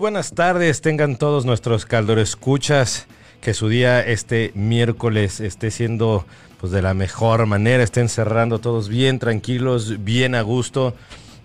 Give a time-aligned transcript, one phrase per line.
[0.00, 3.06] Buenas tardes, tengan todos nuestros caldores escuchas.
[3.42, 6.24] Que su día este miércoles esté siendo
[6.58, 10.94] pues de la mejor manera, estén cerrando todos bien tranquilos, bien a gusto.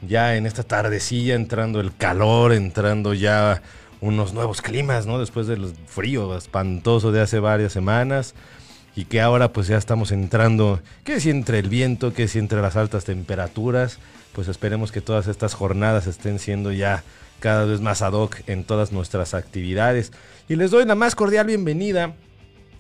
[0.08, 3.62] Ya en esta tardecilla entrando el calor, entrando ya
[4.00, 5.20] unos nuevos climas, ¿no?
[5.20, 8.36] Después del frío espantoso de hace varias semanas
[8.96, 12.62] y que ahora pues ya estamos entrando, que si entre el viento, que si entre
[12.62, 14.00] las altas temperaturas,
[14.32, 17.04] pues esperemos que todas estas jornadas estén siendo ya
[17.46, 20.12] cada vez más ad hoc en todas nuestras actividades.
[20.50, 22.16] Y les doy la más cordial bienvenida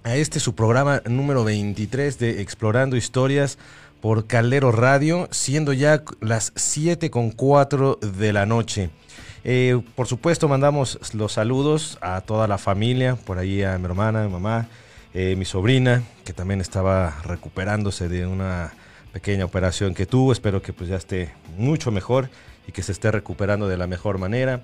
[0.03, 3.59] a este su programa número 23 de Explorando Historias
[4.01, 8.89] por Caldero Radio, siendo ya las 7 con 4 de la noche.
[9.43, 14.23] Eh, por supuesto, mandamos los saludos a toda la familia, por ahí a mi hermana,
[14.23, 14.67] mi mamá,
[15.13, 18.73] eh, mi sobrina, que también estaba recuperándose de una
[19.13, 20.31] pequeña operación que tuvo.
[20.31, 22.31] Espero que pues ya esté mucho mejor
[22.67, 24.61] y que se esté recuperando de la mejor manera.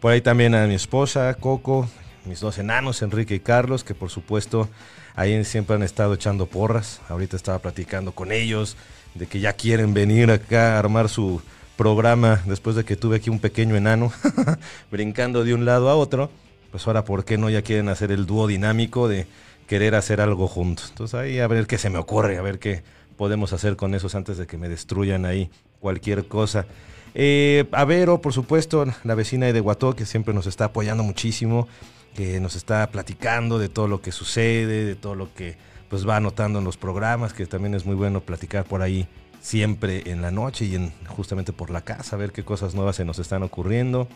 [0.00, 1.88] Por ahí también a mi esposa, Coco,
[2.24, 4.68] mis dos enanos, Enrique y Carlos, que por supuesto
[5.16, 7.00] ahí siempre han estado echando porras.
[7.08, 8.76] Ahorita estaba platicando con ellos
[9.14, 11.42] de que ya quieren venir acá a armar su
[11.76, 14.12] programa después de que tuve aquí un pequeño enano
[14.90, 16.30] brincando de un lado a otro.
[16.70, 19.26] Pues ahora, ¿por qué no ya quieren hacer el dúo dinámico de
[19.66, 20.88] querer hacer algo juntos?
[20.90, 22.82] Entonces ahí a ver qué se me ocurre, a ver qué
[23.16, 26.66] podemos hacer con esos antes de que me destruyan ahí cualquier cosa.
[27.14, 31.68] Eh, a Vero, por supuesto, la vecina de Guató, que siempre nos está apoyando muchísimo,
[32.14, 35.56] que nos está platicando de todo lo que sucede, de todo lo que
[35.88, 39.08] pues va anotando en los programas, que también es muy bueno platicar por ahí
[39.40, 42.96] siempre en la noche y en, justamente por la casa, a ver qué cosas nuevas
[42.96, 44.08] se nos están ocurriendo.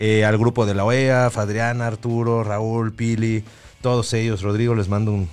[0.00, 3.44] Eh, al grupo de la OEA, Fadriana, Arturo, Raúl, Pili,
[3.80, 5.28] todos ellos, Rodrigo, les mando un,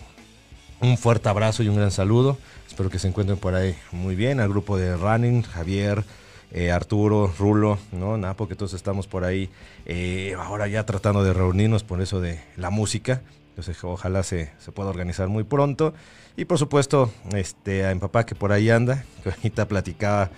[0.82, 2.38] un fuerte abrazo y un gran saludo.
[2.68, 4.40] Espero que se encuentren por ahí muy bien.
[4.40, 6.04] Al grupo de Running, Javier,
[6.52, 8.18] eh, Arturo, Rulo, ¿no?
[8.18, 9.50] Napo, que todos estamos por ahí
[9.86, 13.22] eh, ahora ya tratando de reunirnos por eso de la música.
[13.50, 15.94] Entonces ojalá se, se, pueda organizar muy pronto.
[16.38, 20.30] Y por supuesto, este, a papá que por ahí anda, que ahorita platicaba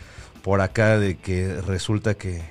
[0.41, 2.41] por acá de que resulta que,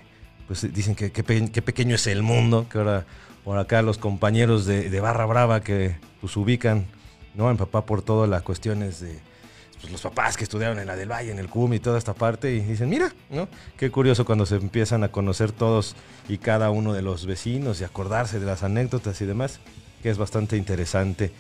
[0.47, 3.05] pues dicen que, qué pequeño es el mundo, que ahora
[3.45, 6.87] por acá los compañeros de, de Barra Brava que pues ubican,
[7.35, 7.51] ¿no?
[7.51, 9.19] Mi papá por todas las cuestiones de
[9.83, 12.15] pues, los papás que estudiaron en la del Valle, en el CUM y toda esta
[12.15, 13.49] parte, y dicen, mira, ¿no?
[13.77, 15.97] Qué curioso cuando se empiezan a conocer todos
[16.29, 19.61] y cada uno de los vecinos y acordarse de las anécdotas y demás,
[20.03, 21.33] que es bastante interesante.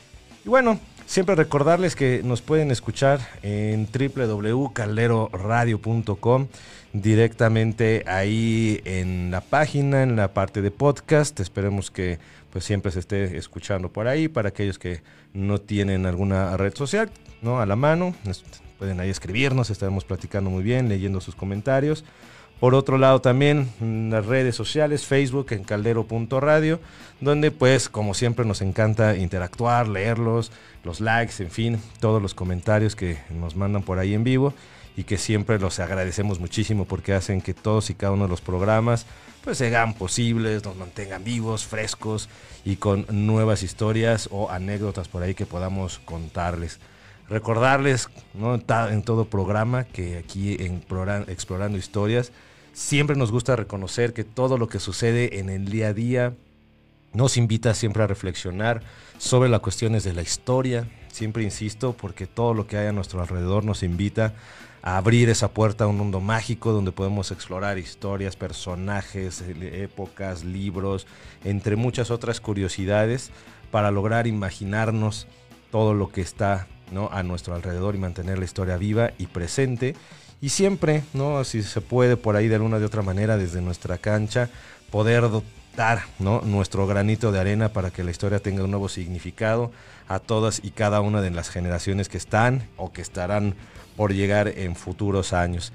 [0.44, 6.48] Y bueno, siempre recordarles que nos pueden escuchar en www.calderoradio.com
[6.92, 11.38] directamente ahí en la página, en la parte de podcast.
[11.38, 12.18] Esperemos que
[12.50, 15.00] pues siempre se esté escuchando por ahí para aquellos que
[15.32, 17.08] no tienen alguna red social,
[17.42, 17.60] ¿no?
[17.60, 18.14] A la mano,
[18.78, 22.04] pueden ahí escribirnos, estaremos platicando muy bien, leyendo sus comentarios.
[22.60, 23.68] Por otro lado también
[24.10, 26.78] las redes sociales, Facebook en caldero.radio,
[27.20, 30.52] donde pues como siempre nos encanta interactuar, leerlos,
[30.84, 34.54] los likes, en fin, todos los comentarios que nos mandan por ahí en vivo
[34.96, 38.40] y que siempre los agradecemos muchísimo porque hacen que todos y cada uno de los
[38.40, 39.06] programas
[39.42, 42.28] pues sean posibles, nos mantengan vivos, frescos
[42.64, 46.78] y con nuevas historias o anécdotas por ahí que podamos contarles.
[47.28, 50.82] Recordarles en todo programa que aquí en
[51.28, 52.32] Explorando Historias
[52.72, 56.34] siempre nos gusta reconocer que todo lo que sucede en el día a día
[57.12, 58.82] nos invita siempre a reflexionar
[59.18, 60.88] sobre las cuestiones de la historia.
[61.10, 64.32] Siempre insisto porque todo lo que hay a nuestro alrededor nos invita
[64.82, 71.06] a abrir esa puerta a un mundo mágico donde podemos explorar historias, personajes, épocas, libros,
[71.44, 73.30] entre muchas otras curiosidades
[73.70, 75.26] para lograr imaginarnos
[75.70, 76.66] todo lo que está
[77.10, 79.94] a nuestro alrededor y mantener la historia viva y presente.
[80.40, 81.44] Y siempre, ¿no?
[81.44, 84.48] si se puede por ahí de alguna de otra manera desde nuestra cancha,
[84.90, 85.24] poder
[85.76, 86.40] dar ¿no?
[86.42, 89.70] nuestro granito de arena para que la historia tenga un nuevo significado
[90.08, 93.54] a todas y cada una de las generaciones que están o que estarán
[93.96, 95.72] por llegar en futuros años.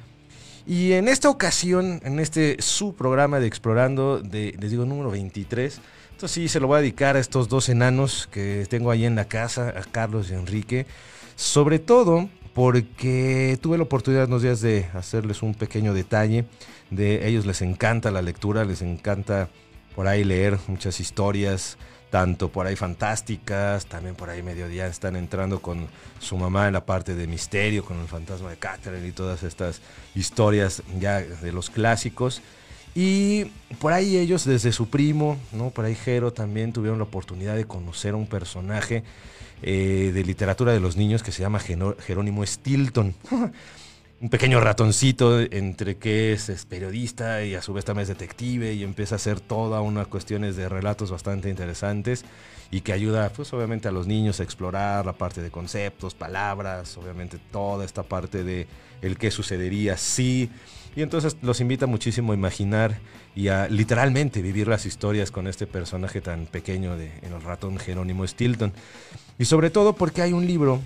[0.65, 5.79] Y en esta ocasión, en este su programa de Explorando, de, les digo número 23,
[6.17, 9.13] esto sí se lo voy a dedicar a estos dos enanos que tengo ahí en
[9.13, 10.87] la casa, a Carlos y Enrique,
[11.35, 16.45] sobre todo porque tuve la oportunidad unos días de hacerles un pequeño detalle,
[16.89, 19.49] de ellos les encanta la lectura, les encanta
[19.95, 21.77] por ahí leer muchas historias,
[22.09, 25.85] tanto por ahí fantásticas, también por ahí mediodía están entrando con
[26.17, 29.81] su mamá en la parte de misterio, con el fantasma de Catherine y todas estas
[30.15, 32.41] historias ya de los clásicos.
[32.99, 33.45] Y
[33.79, 35.69] por ahí ellos, desde su primo, ¿no?
[35.69, 39.03] por ahí Jero también tuvieron la oportunidad de conocer a un personaje
[39.61, 43.13] eh, de literatura de los niños que se llama Jerónimo Stilton.
[44.19, 48.81] un pequeño ratoncito entre que es, periodista y a su vez también es detective y
[48.81, 52.25] empieza a hacer toda una cuestiones de relatos bastante interesantes
[52.71, 56.97] y que ayuda pues obviamente a los niños a explorar la parte de conceptos, palabras,
[56.97, 58.67] obviamente toda esta parte de
[59.01, 60.49] el qué sucedería si
[60.97, 62.97] y entonces los invita muchísimo a imaginar
[63.35, 68.25] y a literalmente vivir las historias con este personaje tan pequeño de el ratón Jerónimo
[68.25, 68.73] Stilton.
[69.37, 70.81] Y sobre todo porque hay un libro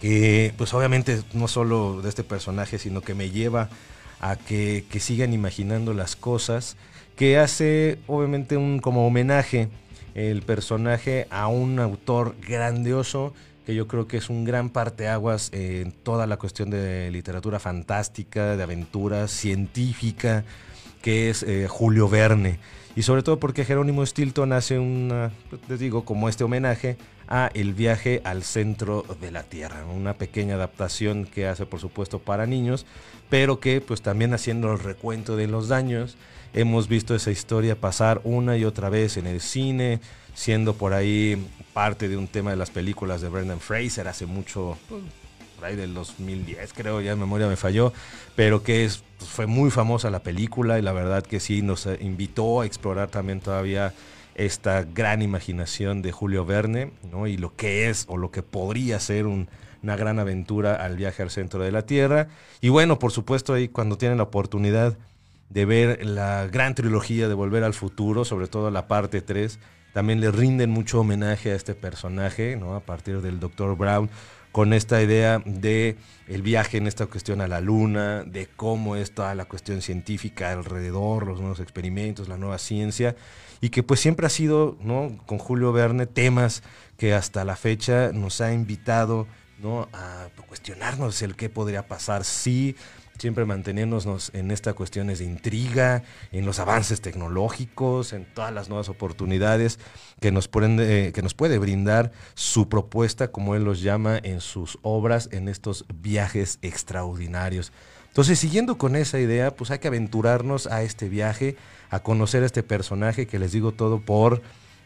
[0.00, 3.68] que pues obviamente no solo de este personaje, sino que me lleva
[4.20, 6.76] a que, que sigan imaginando las cosas,
[7.16, 9.70] que hace obviamente un como homenaje
[10.16, 13.34] el personaje a un autor grandioso
[13.66, 18.56] que yo creo que es un gran parteaguas en toda la cuestión de literatura fantástica,
[18.56, 20.44] de aventura científica,
[21.02, 22.60] que es eh, Julio Verne.
[22.94, 25.32] Y sobre todo porque Jerónimo Stilton hace una,
[25.68, 26.96] les digo, como este homenaje
[27.28, 32.18] a El viaje al centro de la Tierra, una pequeña adaptación que hace por supuesto
[32.18, 32.86] para niños,
[33.28, 36.16] pero que pues también haciendo el recuento de los daños,
[36.54, 40.00] hemos visto esa historia pasar una y otra vez en el cine,
[40.34, 44.78] siendo por ahí parte de un tema de las películas de Brendan Fraser hace mucho,
[45.56, 47.92] por ahí del 2010 creo, ya en memoria me falló,
[48.34, 51.88] pero que es, pues, fue muy famosa la película y la verdad que sí nos
[52.00, 53.92] invitó a explorar también todavía
[54.36, 57.26] esta gran imaginación de Julio Verne, ¿no?
[57.26, 61.30] Y lo que es o lo que podría ser una gran aventura al viaje al
[61.30, 62.28] centro de la Tierra.
[62.60, 64.96] Y bueno, por supuesto, ahí cuando tienen la oportunidad
[65.48, 69.58] de ver la gran trilogía de Volver al Futuro, sobre todo la parte 3,
[69.94, 72.74] también le rinden mucho homenaje a este personaje, ¿no?
[72.74, 73.74] A partir del Dr.
[73.74, 74.10] Brown,
[74.52, 75.96] con esta idea de
[76.28, 80.52] el viaje en esta cuestión a la luna, de cómo es toda la cuestión científica
[80.52, 83.16] alrededor, los nuevos experimentos, la nueva ciencia,
[83.60, 85.18] y que pues siempre ha sido, ¿no?
[85.26, 86.62] Con Julio Verne, temas
[86.96, 89.26] que hasta la fecha nos ha invitado,
[89.58, 89.88] ¿no?
[89.92, 92.76] A cuestionarnos el qué podría pasar si
[93.18, 98.88] siempre mantenernos en estas cuestiones de intriga, en los avances tecnológicos, en todas las nuevas
[98.88, 99.78] oportunidades
[100.20, 100.76] que nos, pueden,
[101.12, 105.86] que nos puede brindar su propuesta, como él los llama en sus obras, en estos
[105.94, 107.72] viajes extraordinarios.
[108.08, 111.56] Entonces, siguiendo con esa idea, pues hay que aventurarnos a este viaje,
[111.90, 114.42] a conocer a este personaje, que les digo todo por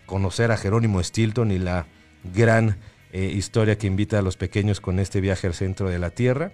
[0.07, 1.87] conocer a Jerónimo Stilton y la
[2.35, 2.79] gran
[3.13, 6.53] eh, historia que invita a los pequeños con este viaje al centro de la Tierra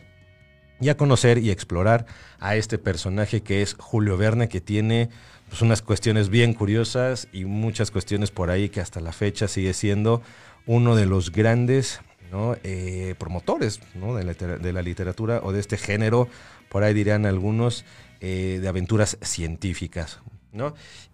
[0.80, 2.06] y a conocer y explorar
[2.38, 5.08] a este personaje que es Julio Verne, que tiene
[5.48, 9.72] pues, unas cuestiones bien curiosas y muchas cuestiones por ahí que hasta la fecha sigue
[9.72, 10.22] siendo
[10.66, 12.00] uno de los grandes
[12.64, 16.28] eh, promotores de, la, literatura o de este género,
[16.68, 17.84] por ahí dirán algunos,
[18.20, 20.20] eh, de aventuras científicas.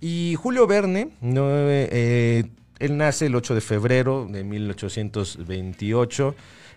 [0.00, 2.44] Y Julio Verne, eh,
[2.78, 6.34] él nace el 8 de febrero de 1828.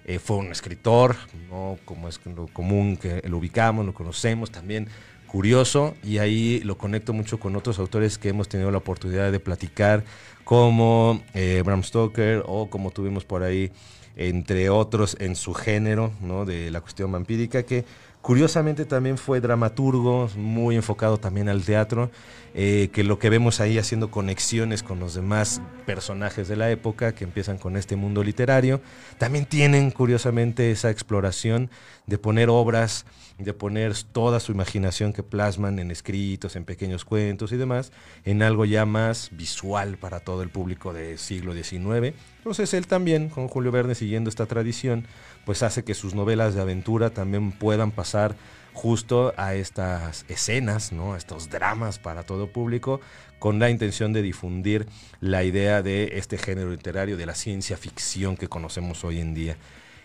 [0.07, 1.15] Eh, fue un escritor,
[1.49, 1.79] ¿no?
[1.83, 4.87] como es lo común que lo ubicamos, lo conocemos también,
[5.25, 9.39] curioso, y ahí lo conecto mucho con otros autores que hemos tenido la oportunidad de
[9.39, 10.03] platicar,
[10.43, 13.71] como eh, Bram Stoker o como tuvimos por ahí,
[14.15, 16.13] entre otros en su género
[16.45, 17.83] de la cuestión vampírica, que
[18.25, 22.09] Curiosamente también fue dramaturgo, muy enfocado también al teatro,
[22.55, 27.13] eh, que lo que vemos ahí haciendo conexiones con los demás personajes de la época
[27.13, 28.81] que empiezan con este mundo literario,
[29.19, 31.69] también tienen curiosamente esa exploración
[32.07, 33.05] de poner obras,
[33.37, 37.91] de poner toda su imaginación que plasman en escritos, en pequeños cuentos y demás,
[38.23, 42.15] en algo ya más visual para todo el público del siglo XIX.
[42.37, 45.05] Entonces él también, con Julio Verne, siguiendo esta tradición,
[45.45, 48.35] pues hace que sus novelas de aventura también puedan pasar
[48.73, 51.13] justo a estas escenas, ¿no?
[51.13, 52.99] a estos dramas para todo público,
[53.39, 54.85] con la intención de difundir
[55.21, 59.57] la idea de este género literario, de la ciencia ficción que conocemos hoy en día.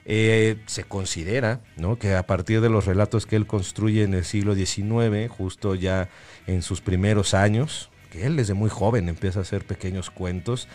[0.07, 1.99] Eh, se considera ¿no?
[1.99, 6.09] que a partir de los relatos que él construye en el siglo XIX, justo ya
[6.47, 10.69] en sus primeros años, que él desde muy joven empieza a hacer pequeños cuentos,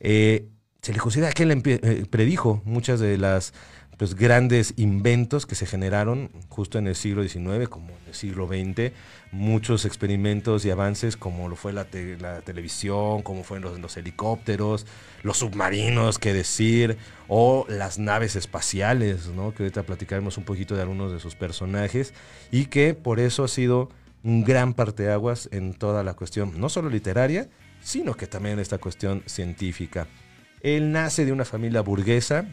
[0.00, 0.48] eh,
[0.82, 3.54] se le considera que él eh, predijo muchas de las
[3.98, 8.48] los grandes inventos que se generaron justo en el siglo XIX, como en el siglo
[8.48, 8.92] XX,
[9.30, 14.86] muchos experimentos y avances como lo fue la, televisión, como fueron los, helicópteros,
[15.22, 16.96] los submarinos, qué decir,
[17.28, 19.54] o las naves espaciales, ¿no?
[19.54, 22.12] que ahorita platicaremos un poquito de algunos de sus personajes,
[22.50, 23.90] y que por eso ha sido
[24.24, 27.48] un gran parteaguas en toda la cuestión, no solo literaria,
[27.80, 30.06] sino que también en esta cuestión científica.
[30.60, 32.46] Él nace de una familia burguesa,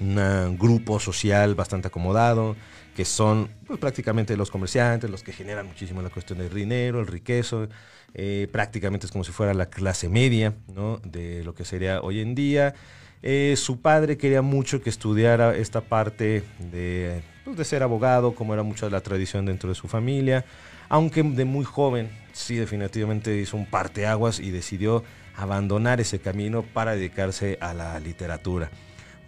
[0.00, 2.56] un grupo social bastante acomodado,
[2.94, 7.06] que son pues, prácticamente los comerciantes, los que generan muchísimo la cuestión del dinero, el
[7.06, 7.68] riquezo,
[8.14, 10.98] eh, prácticamente es como si fuera la clase media ¿no?
[11.04, 12.74] de lo que sería hoy en día.
[13.22, 18.54] Eh, su padre quería mucho que estudiara esta parte de pues, de ser abogado, como
[18.54, 20.44] era mucha la tradición dentro de su familia,
[20.88, 25.04] aunque de muy joven sí definitivamente hizo un parteaguas y decidió
[25.36, 28.70] abandonar ese camino para dedicarse a la literatura.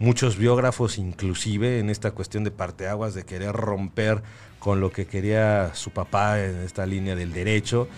[0.01, 4.23] Muchos biógrafos, inclusive en esta cuestión de parteaguas, de querer romper
[4.57, 7.89] con lo que quería su papá en esta línea del derecho,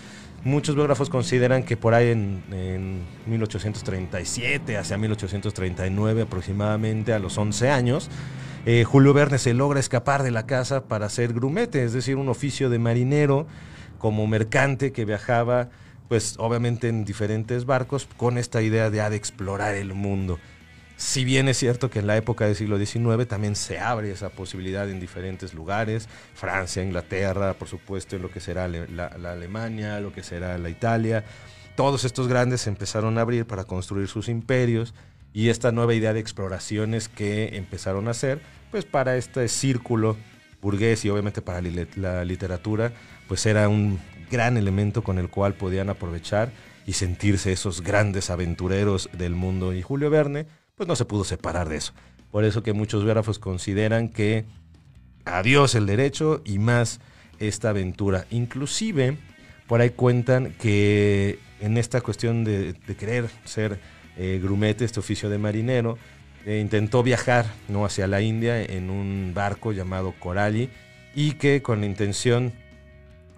[0.42, 8.10] muchos biógrafos consideran que por ahí en, 1837, hacia 1839 aproximadamente, a los 11 años,
[8.66, 12.28] eh, Julio Verne se logra escapar de la casa para ser grumete, es decir, un
[12.28, 13.46] oficio de marinero
[13.98, 15.68] como mercante que viajaba,
[16.08, 20.40] pues obviamente en diferentes barcos con esta idea de, de explorar el mundo.
[21.04, 24.30] Si bien es cierto que en la época del siglo XIX también se abre esa
[24.30, 30.12] posibilidad en diferentes lugares, Francia, Inglaterra, por supuesto, en lo que será la, Alemania, lo
[30.12, 31.24] que será la Italia,
[31.74, 34.94] todos estos grandes empezaron a abrir para construir sus imperios
[35.34, 38.40] y esta nueva idea de exploraciones que empezaron a hacer,
[38.70, 40.16] pues para este círculo
[40.62, 41.60] burgués y obviamente para
[41.96, 42.92] la literatura,
[43.26, 43.98] pues era un
[44.30, 46.52] gran elemento con el cual podían aprovechar
[46.86, 49.74] y sentirse esos grandes aventureros del mundo.
[49.74, 50.46] Y Julio Verne,
[50.82, 51.92] pues no se pudo separar de eso.
[52.32, 54.46] Por eso que muchos biógrafos consideran que
[55.24, 56.98] adiós el derecho y más
[57.38, 58.26] esta aventura.
[58.32, 59.16] Inclusive,
[59.68, 63.78] por ahí cuentan que en esta cuestión de, querer ser
[64.16, 65.98] eh, grumete, este oficio de marinero,
[66.46, 67.84] eh, intentó viajar ¿no?
[67.84, 70.68] hacia la India en un barco llamado Coralli
[71.14, 72.52] y que con la intención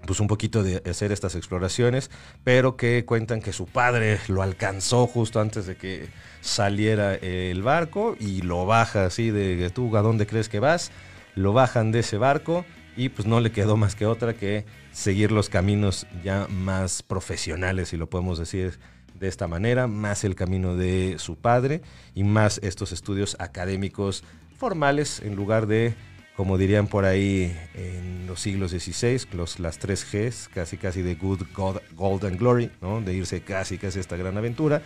[0.07, 2.11] pues un poquito de hacer estas exploraciones,
[2.43, 6.09] pero que cuentan que su padre lo alcanzó justo antes de que
[6.45, 10.93] saliera el barco y lo baja así de tú a dónde crees que vas,
[11.35, 12.65] lo bajan de ese barco
[12.97, 17.89] y pues no le quedó más que otra que seguir los caminos ya más profesionales,
[17.89, 18.79] si lo podemos decir
[19.15, 21.81] de esta manera, más el camino de su padre
[22.15, 24.23] y más estos estudios académicos
[24.59, 25.95] formales en lugar de
[26.37, 31.15] como dirían por ahí en los siglos XVI, los, las tres Gs, casi casi de
[31.15, 33.01] Good, God, Gold and Glory, ¿no?
[33.01, 34.83] de irse casi casi a esta gran aventura,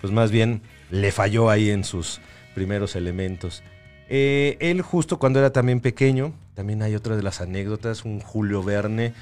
[0.00, 2.20] pues más bien le falló ahí en sus
[2.54, 3.62] primeros elementos.
[4.08, 8.62] Eh, él justo cuando era también pequeño, también hay otra de las anécdotas, un Julio
[8.62, 9.12] Verne,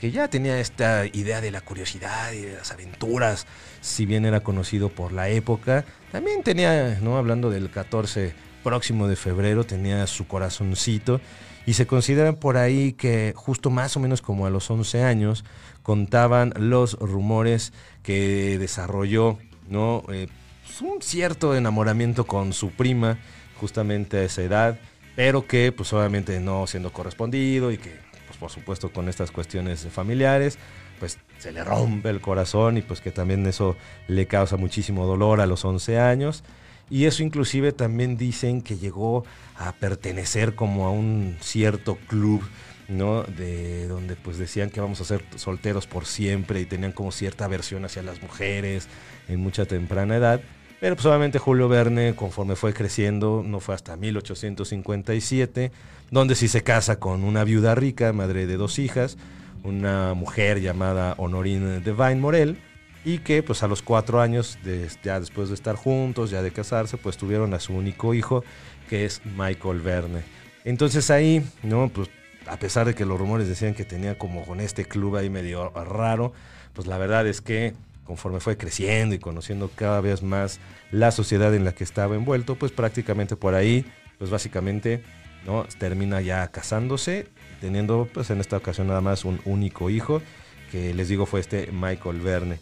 [0.00, 3.46] que ya tenía esta idea de la curiosidad y de las aventuras,
[3.80, 7.16] si bien era conocido por la época, también tenía, ¿no?
[7.16, 8.34] hablando del 14
[8.66, 11.20] próximo de febrero tenía su corazoncito
[11.66, 15.44] y se consideran por ahí que justo más o menos como a los 11 años
[15.84, 20.04] contaban los rumores que desarrolló ¿no?
[20.10, 20.28] Eh,
[20.64, 23.18] pues, un cierto enamoramiento con su prima
[23.58, 24.78] justamente a esa edad,
[25.14, 27.94] pero que pues obviamente no siendo correspondido y que
[28.26, 30.58] pues por supuesto con estas cuestiones familiares
[30.98, 33.76] pues se le rompe el corazón y pues que también eso
[34.08, 36.44] le causa muchísimo dolor a los 11 años.
[36.88, 39.24] Y eso inclusive también dicen que llegó
[39.56, 42.42] a pertenecer como a un cierto club,
[42.88, 43.22] ¿no?
[43.22, 47.44] De donde pues decían que vamos a ser solteros por siempre y tenían como cierta
[47.44, 48.88] aversión hacia las mujeres
[49.28, 50.40] en mucha temprana edad.
[50.80, 55.72] Pero pues obviamente Julio Verne, conforme fue creciendo, no fue hasta 1857,
[56.10, 59.16] donde sí se casa con una viuda rica, madre de dos hijas,
[59.64, 62.58] una mujer llamada Honorine Devine Morel,
[63.06, 64.58] y que pues a los cuatro años,
[65.02, 68.44] ya después de estar juntos, ya de casarse, pues tuvieron a su único hijo,
[68.90, 70.22] que es Michael Verne.
[70.64, 71.88] Entonces ahí, ¿no?
[71.88, 72.10] Pues
[72.48, 75.70] a pesar de que los rumores decían que tenía como con este club ahí medio
[75.70, 76.32] raro,
[76.72, 77.74] pues la verdad es que
[78.04, 80.60] conforme fue creciendo y conociendo cada vez más
[80.90, 83.84] la sociedad en la que estaba envuelto, pues prácticamente por ahí,
[84.18, 85.02] pues básicamente,
[85.44, 85.64] ¿no?
[85.78, 87.26] Termina ya casándose,
[87.60, 90.22] teniendo pues en esta ocasión nada más un único hijo,
[90.70, 92.60] que les digo fue este Michael Verne.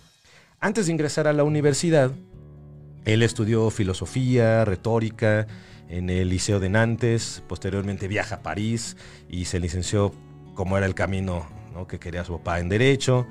[0.60, 2.10] Antes de ingresar a la universidad,
[3.04, 5.46] él estudió filosofía, retórica
[5.88, 8.96] en el Liceo de Nantes, posteriormente viaja a París
[9.28, 10.12] y se licenció
[10.54, 11.46] como era el camino
[11.88, 13.26] que quería su papá en Derecho.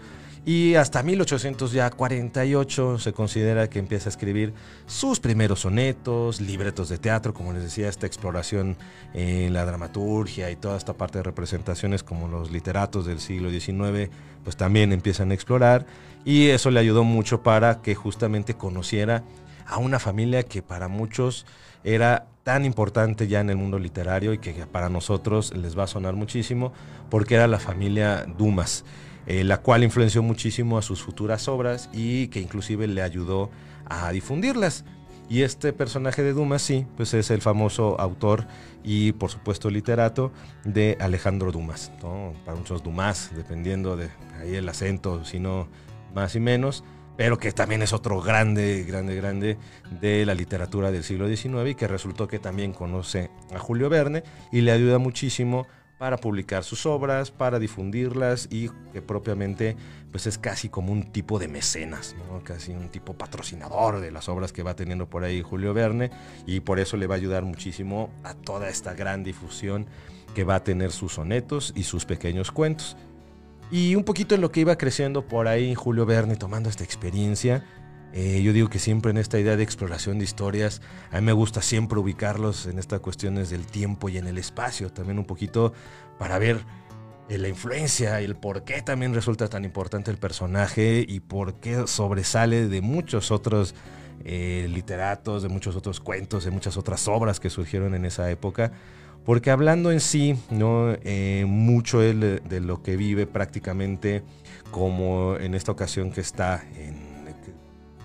[0.46, 4.54] Y hasta 1848 se considera que empieza a escribir
[4.88, 8.76] sus primeros sonetos, libretos de teatro, como les decía, esta exploración
[9.14, 14.10] en la dramaturgia y toda esta parte de representaciones como los literatos del siglo XIX,
[14.44, 15.86] pues también empiezan a explorar.
[16.26, 19.24] Y eso le ayudó mucho para que justamente conociera
[19.66, 21.46] a una familia que para muchos
[21.86, 25.88] era tan importante ya en el mundo literario y que para nosotros les va a
[25.88, 26.74] sonar muchísimo,
[27.10, 28.84] porque era la familia Dumas.
[29.26, 33.50] Eh, la cual influenció muchísimo a sus futuras obras y que inclusive le ayudó
[33.86, 34.84] a difundirlas.
[35.30, 38.46] Y este personaje de Dumas, sí, pues es el famoso autor
[38.84, 40.34] y por supuesto literato
[40.66, 41.92] de Alejandro Dumas,
[42.46, 44.10] para muchos Dumas, dependiendo de
[44.40, 45.70] ahí el acento, si no
[46.14, 46.84] más y menos,
[47.18, 49.58] pero que también es otro grande, grande, grande
[50.02, 54.24] de la literatura del siglo XIX y que resultó que también conoce a Julio Verne
[54.52, 55.68] y le ayuda muchísimo
[55.98, 59.78] para publicar sus obras, para difundirlas y que propiamente
[60.12, 64.52] pues es casi como un tipo de mecenas, casi un tipo patrocinador de las obras
[64.52, 66.12] que va teniendo por ahí Julio Verne
[66.46, 69.88] y por eso le va a ayudar muchísimo a toda esta gran difusión
[70.36, 72.98] que va a tener sus sonetos y sus pequeños cuentos.
[73.74, 77.66] Y un poquito en lo que iba creciendo por ahí Julio Verne tomando esta experiencia,
[78.14, 81.34] eh, yo digo que siempre en esta idea de exploración de historias, a mí me
[81.34, 85.74] gusta siempre ubicarlos en estas cuestiones del tiempo y en el espacio, también un poquito
[86.20, 86.60] para ver
[87.30, 91.56] eh, la influencia y el por qué también resulta tan importante el personaje y por
[91.56, 93.74] qué sobresale de muchos otros
[94.24, 98.72] eh, literatos, de muchos otros cuentos, de muchas otras obras que surgieron en esa época.
[99.26, 100.96] Porque hablando en sí, ¿no?
[101.48, 104.24] mucho de, de lo que vive prácticamente
[104.72, 107.14] como en esta ocasión que está en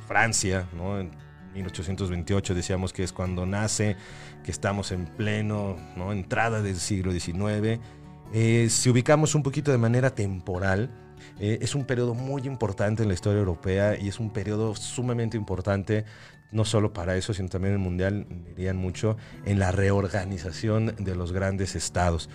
[0.09, 0.99] Francia, ¿no?
[0.99, 1.11] En
[1.55, 3.97] 1828 decíamos que es cuando nace,
[4.43, 6.13] que estamos en pleno, ¿no?
[6.13, 7.79] Entrada del siglo XIX.
[8.33, 10.91] Eh, si ubicamos un poquito de manera temporal,
[11.39, 15.37] eh, es un periodo muy importante en la historia europea y es un periodo sumamente
[15.37, 16.05] importante,
[16.51, 21.15] no solo para eso, sino también en el mundial, dirían mucho, en la reorganización de
[21.15, 22.29] los grandes estados.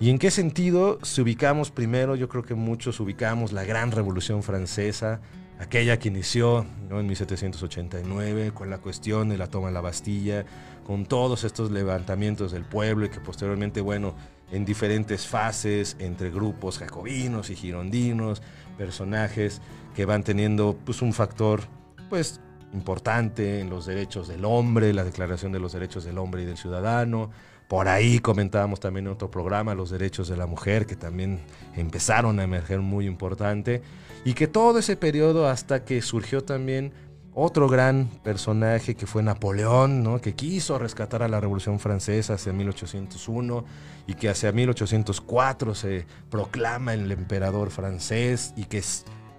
[0.00, 0.98] ¿Y en qué sentido?
[1.02, 5.20] Si ubicamos primero, yo creo que muchos ubicamos la gran revolución francesa,
[5.60, 10.44] aquella que inició en 1789 con la cuestión de la toma de la Bastilla,
[10.84, 14.14] con todos estos levantamientos del pueblo y que posteriormente, bueno,
[14.50, 18.42] en diferentes fases entre grupos jacobinos y girondinos,
[18.76, 19.60] personajes
[19.94, 21.62] que van teniendo pues un factor
[22.10, 22.40] pues
[22.72, 26.56] importante en los derechos del hombre, la declaración de los derechos del hombre y del
[26.56, 27.30] ciudadano,
[27.68, 31.40] por ahí comentábamos también en otro programa los derechos de la mujer, que también
[31.74, 33.82] empezaron a emerger muy importante.
[34.24, 36.92] Y que todo ese periodo hasta que surgió también
[37.34, 40.20] otro gran personaje que fue Napoleón, ¿no?
[40.20, 43.64] que quiso rescatar a la Revolución Francesa hacia 1801
[44.06, 48.82] y que hacia 1804 se proclama el emperador francés y que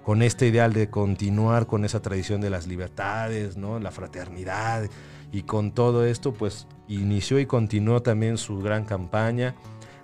[0.04, 3.80] con este ideal de continuar con esa tradición de las libertades, ¿no?
[3.80, 4.90] la fraternidad
[5.32, 9.56] y con todo esto pues inició y continuó también su gran campaña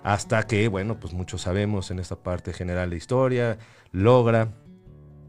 [0.02, 3.58] hasta que, bueno, pues muchos sabemos en esta parte general de historia,
[3.92, 4.48] logra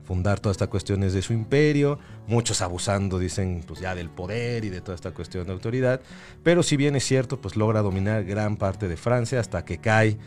[0.03, 4.69] fundar todas estas cuestiones de su imperio, muchos abusando, dicen, pues ya del poder y
[4.69, 6.01] de toda esta cuestión de autoridad,
[6.43, 10.17] pero si bien es cierto, pues logra dominar gran parte de Francia hasta que cae,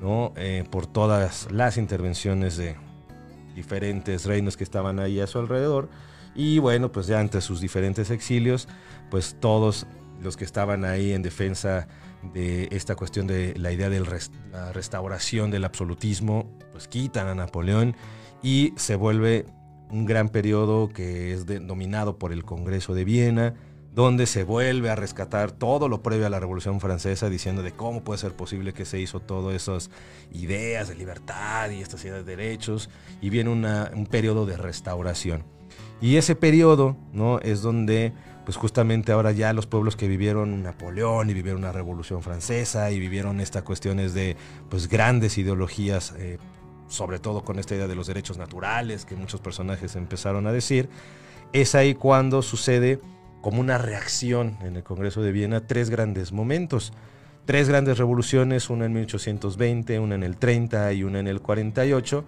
[0.00, 0.32] ¿no?
[0.36, 2.76] Eh, por todas las intervenciones de
[3.54, 5.88] diferentes reinos que estaban ahí a su alrededor,
[6.34, 8.68] y bueno, pues ya ante sus diferentes exilios,
[9.10, 9.86] pues todos
[10.22, 11.88] los que estaban ahí en defensa
[12.34, 17.96] de esta cuestión de la idea de la restauración del absolutismo, pues quitan a Napoleón
[18.42, 19.46] y se vuelve
[19.90, 23.54] un gran periodo que es dominado por el Congreso de Viena,
[23.94, 28.04] donde se vuelve a rescatar todo lo previo a la Revolución Francesa, diciendo de cómo
[28.04, 29.90] puede ser posible que se hizo todas esas
[30.32, 32.90] ideas de libertad y estas ideas de derechos,
[33.22, 35.44] y viene un periodo de restauración.
[36.02, 37.38] Y ese periodo ¿no?
[37.38, 38.12] es donde
[38.44, 43.00] pues justamente ahora ya los pueblos que vivieron Napoleón y vivieron una revolución francesa y
[43.00, 44.36] vivieron estas cuestiones de
[44.70, 46.38] pues grandes ideologías, eh,
[46.88, 50.88] sobre todo con esta idea de los derechos naturales que muchos personajes empezaron a decir,
[51.52, 53.00] es ahí cuando sucede
[53.40, 56.92] como una reacción en el Congreso de Viena tres grandes momentos.
[57.44, 62.24] Tres grandes revoluciones, una en 1820, una en el 30 y una en el 48,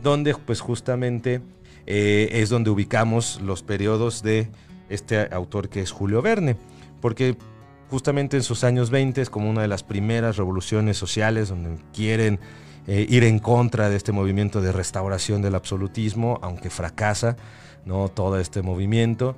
[0.00, 1.40] donde pues justamente
[1.86, 4.48] eh, es donde ubicamos los periodos de
[4.88, 6.56] este autor que es Julio Verne,
[7.00, 7.36] porque
[7.90, 12.38] justamente en sus años 20 es como una de las primeras revoluciones sociales donde quieren
[12.86, 17.36] eh, ir en contra de este movimiento de restauración del absolutismo, aunque fracasa
[17.84, 18.08] ¿no?
[18.08, 19.36] todo este movimiento.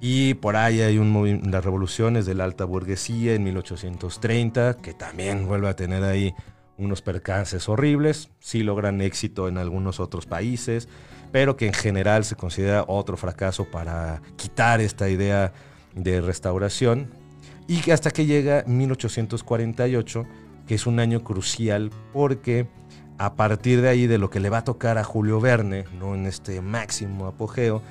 [0.00, 5.46] Y por ahí hay un las revoluciones de la alta burguesía en 1830, que también
[5.46, 6.34] vuelve a tener ahí
[6.76, 10.88] unos percances horribles, sí logran éxito en algunos otros países,
[11.32, 15.52] pero que en general se considera otro fracaso para quitar esta idea
[15.94, 17.10] de restauración.
[17.66, 20.26] Y hasta que llega 1848,
[20.66, 22.66] que es un año crucial porque
[23.18, 26.14] a partir de ahí de lo que le va a tocar a Julio Verne, ¿no?
[26.14, 27.82] en este máximo apogeo,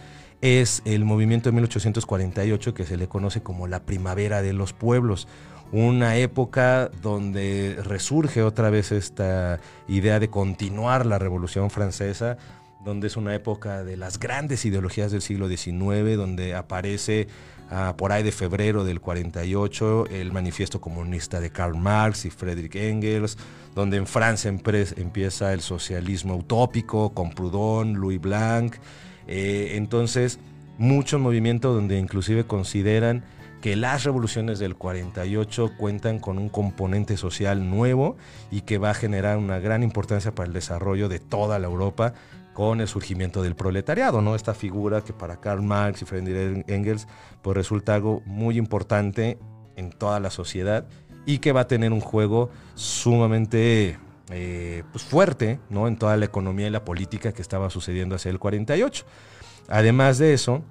[0.41, 5.27] es el movimiento de 1848 que se le conoce como la primavera de los pueblos,
[5.71, 12.37] una época donde resurge otra vez esta idea de continuar la Revolución Francesa,
[12.83, 17.27] donde es una época de las grandes ideologías del siglo XIX, donde aparece
[17.69, 22.75] ah, por ahí de febrero del 48 el manifiesto comunista de Karl Marx y Friedrich
[22.75, 23.37] Engels,
[23.73, 28.75] donde en Francia empieza el socialismo utópico con Proudhon, Louis Blanc.
[29.27, 30.39] Eh, entonces,
[30.77, 33.23] muchos movimientos donde inclusive consideran
[33.61, 38.17] que las revoluciones del 48 cuentan con un componente social nuevo
[38.51, 42.13] y que va a generar una gran importancia para el desarrollo de toda la Europa
[42.53, 44.35] con el surgimiento del proletariado, ¿no?
[44.35, 47.07] Esta figura que para Karl Marx y Friedrich Engels
[47.41, 49.37] pues resulta algo muy importante
[49.75, 50.85] en toda la sociedad
[51.25, 53.97] y que va a tener un juego sumamente
[54.29, 55.87] eh, pues fuerte ¿no?
[55.87, 59.05] en toda la economía y la política que estaba sucediendo hacia el 48.
[59.67, 60.63] Además de eso,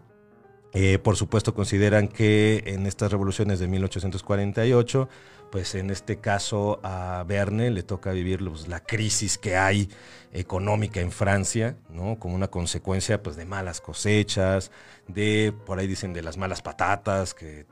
[0.72, 5.08] eh, por supuesto consideran que en estas revoluciones de 1848,
[5.52, 9.90] pues en este caso a Verne le toca vivir pues, la crisis que hay
[10.32, 12.18] económica en Francia, ¿no?
[12.18, 14.70] Como una consecuencia pues de malas cosechas,
[15.08, 17.66] de, por ahí dicen, de las malas patatas que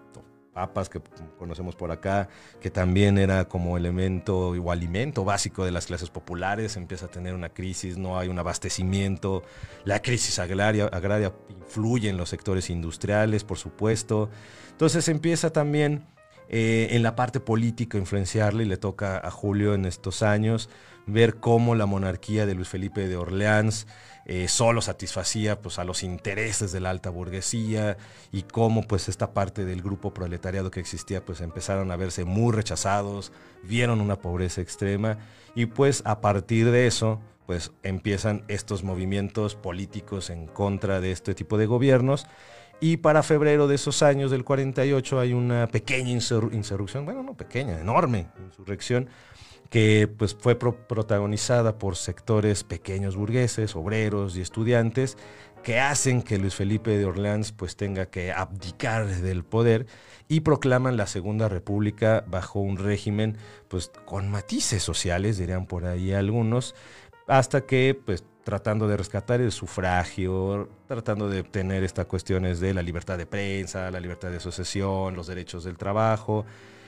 [0.53, 1.01] papas que
[1.39, 2.29] conocemos por acá,
[2.61, 7.35] que también era como elemento o alimento básico de las clases populares, empieza a tener
[7.35, 9.43] una crisis, no hay un abastecimiento,
[9.85, 14.29] la crisis agraria, agraria influye en los sectores industriales, por supuesto,
[14.73, 16.05] entonces empieza también
[16.53, 20.69] eh, en la parte política influenciarle y le toca a Julio en estos años
[21.07, 23.87] ver cómo la monarquía de Luis Felipe de Orleans
[24.27, 27.97] eh, solo satisfacía pues, a los intereses de la alta burguesía
[28.33, 32.53] y cómo pues, esta parte del grupo proletariado que existía pues, empezaron a verse muy
[32.53, 33.31] rechazados,
[33.63, 35.19] vieron una pobreza extrema
[35.55, 41.35] y pues a partir de eso pues empiezan estos movimientos políticos en contra de este
[41.35, 42.27] tipo de gobiernos
[42.81, 47.79] y para febrero de esos años del 48 hay una pequeña insurrección, bueno, no pequeña,
[47.79, 49.09] enorme insurrección
[49.71, 55.17] que pues, fue protagonizada por sectores pequeños burgueses, obreros y estudiantes,
[55.63, 59.87] que hacen que Luis Felipe de Orleans pues, tenga que abdicar del poder
[60.27, 63.37] y proclaman la Segunda República bajo un régimen
[63.69, 66.75] pues, con matices sociales, dirían por ahí algunos,
[67.29, 72.83] hasta que pues, tratando de rescatar el sufragio, tratando de obtener estas cuestiones de la
[72.83, 76.45] libertad de prensa, la libertad de asociación, los derechos del trabajo,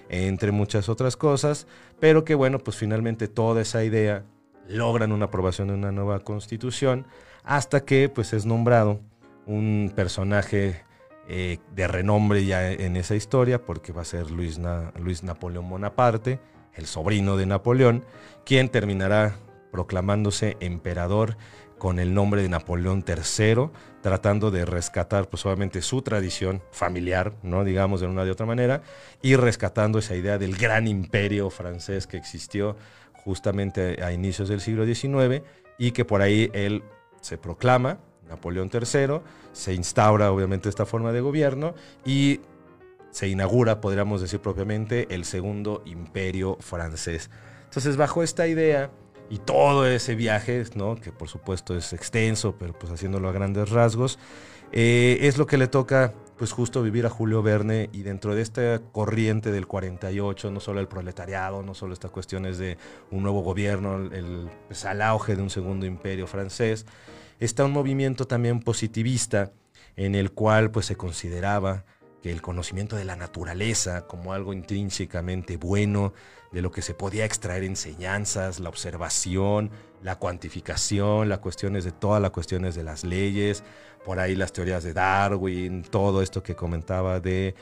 [0.09, 1.67] entre muchas otras cosas,
[2.01, 4.25] pero que bueno, pues finalmente toda esa idea
[4.69, 7.07] logran una aprobación de una nueva constitución
[7.45, 9.01] hasta que pues es nombrado
[9.47, 10.83] un personaje
[11.29, 14.61] eh, de renombre ya en esa historia, porque va a ser Luis,
[14.99, 16.41] Luis Napoleón Bonaparte,
[16.75, 18.05] el sobrino de Napoleón,
[18.45, 19.37] quien terminará
[19.73, 21.37] proclamándose emperador
[21.79, 23.71] con el nombre de Napoleón III,
[24.03, 25.45] tratando de rescatar pues
[25.85, 27.65] su tradición familiar, ¿no?
[27.65, 28.83] digamos de una de otra manera,
[29.21, 32.77] y rescatando esa idea del gran imperio francés que existió
[33.25, 35.43] justamente a inicios del siglo XIX
[35.77, 36.85] y que por ahí él
[37.21, 39.21] se proclama, Napoleón III,
[39.53, 42.41] se instaura obviamente esta forma de gobierno y
[43.11, 47.29] se inaugura, podríamos decir propiamente, el segundo imperio francés.
[47.65, 48.91] Entonces, bajo esta idea,
[49.33, 50.97] y todo ese viaje, ¿no?
[50.97, 54.19] que por supuesto es extenso, pero pues haciéndolo a grandes rasgos,
[54.73, 58.43] eh, es lo que le toca pues justo vivir a Julio Verne y dentro de
[58.43, 62.77] esta corriente del 48, no solo el proletariado, no solo estas cuestiones de
[63.11, 66.85] un nuevo gobierno, el, pues, al auge de un segundo imperio francés,
[67.41, 69.51] está un movimiento también positivista
[69.97, 71.87] en el cual pues se consideraba
[72.23, 76.13] que el conocimiento de la naturaleza como algo intrínsecamente bueno,
[76.53, 79.71] de lo que se podía extraer enseñanzas, la observación,
[80.03, 83.65] la cuantificación, las cuestiones de todas las cuestiones de las leyes,
[84.05, 87.55] por ahí las teorías de Darwin, todo esto que comentaba de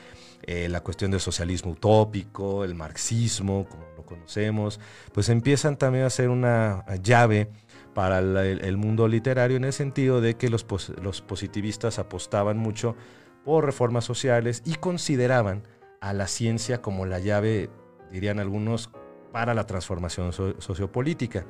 [0.43, 4.79] eh, la cuestión del socialismo utópico, el marxismo, como lo conocemos,
[5.13, 7.49] pues empiezan también a ser una llave
[7.93, 10.65] para el, mundo literario en el sentido de que los,
[11.01, 12.95] los positivistas apostaban mucho
[13.43, 15.63] por reformas sociales y consideraban
[15.99, 17.69] a la ciencia como la llave,
[18.11, 18.89] dirían algunos,
[19.31, 21.45] para la transformación sociopolítica.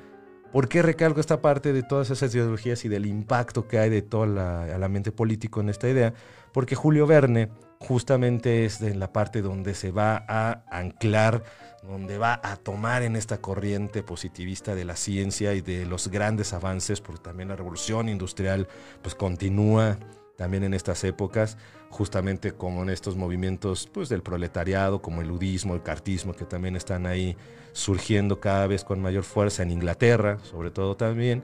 [0.52, 4.02] ¿Por qué recalco esta parte de todas esas ideologías y del impacto que hay de
[4.02, 6.14] todo el ambiente político en esta idea?
[6.52, 7.50] Porque Julio Verne
[7.80, 11.44] justamente es en la parte donde se va a anclar,
[11.84, 16.54] donde va a tomar en esta corriente positivista de la ciencia y de los grandes
[16.54, 18.68] avances, porque también la revolución industrial
[19.02, 19.98] pues continúa
[20.42, 21.56] también en estas épocas,
[21.92, 26.76] justamente como en estos movimientos pues, del proletariado, como el ludismo, el cartismo, que también
[26.76, 27.38] están ahí
[27.74, 31.44] surgiendo cada vez con mayor fuerza en Inglaterra, sobre todo también,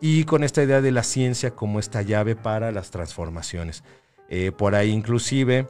[0.00, 3.84] y con esta idea de la ciencia como esta llave para las transformaciones.
[4.30, 5.66] Eh, por ahí inclusive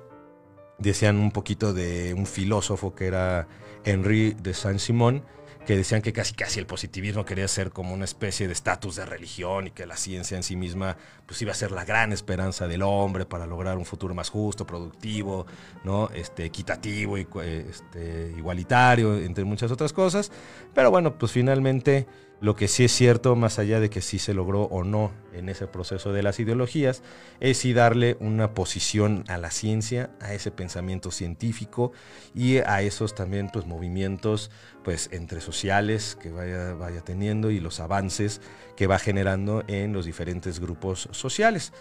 [0.79, 3.49] decían un poquito de un filósofo que era
[3.83, 5.25] Henri de Saint-Simon,
[5.68, 9.04] que decían que casi casi el positivismo quería ser como una especie de estatus de
[9.04, 12.66] religión y que la ciencia en sí misma pues iba a ser la gran esperanza
[12.66, 15.46] del hombre para lograr un futuro más justo, productivo,
[15.85, 16.09] ¿no?
[16.14, 20.33] este, equitativo y este, igualitario, entre muchas otras cosas.
[20.72, 22.07] Pero bueno, pues finalmente
[22.40, 25.48] Lo que sí es cierto, más allá de que sí se logró o no en
[25.48, 27.03] ese proceso de las ideologías,
[27.40, 31.90] es sí darle una posición a la ciencia, a ese pensamiento científico
[32.37, 34.53] y a esos también pues, movimientos
[34.85, 38.40] pues, entre sociales que vaya, vaya teniendo y los avances
[38.77, 41.72] que va generando en los diferentes grupos sociales.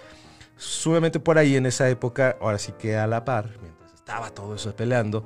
[0.56, 4.56] Sumamente por ahí en esa época, ahora sí que a la par, mientras estaba todo
[4.56, 5.24] eso peleando,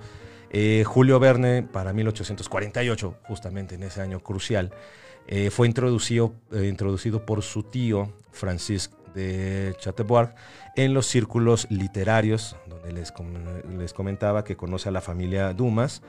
[0.50, 4.74] eh, Julio Verne, para 1848, justamente en ese año crucial,
[5.34, 10.36] eh, fue introducido, eh, introducido por su tío Francisque de Chateaubriand
[10.76, 13.14] en los círculos literarios, donde les,
[13.78, 16.02] les comentaba que conoce a la familia Dumas,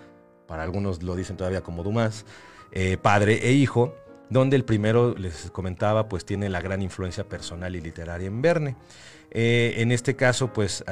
[0.49, 2.27] para algunos lo dicen todavía como Dumas,
[3.01, 3.95] padre e hijo,
[4.29, 8.77] donde el primero, les comentaba, pues tiene la gran influencia personal y literaria en Verne.
[9.31, 10.85] en este caso, pues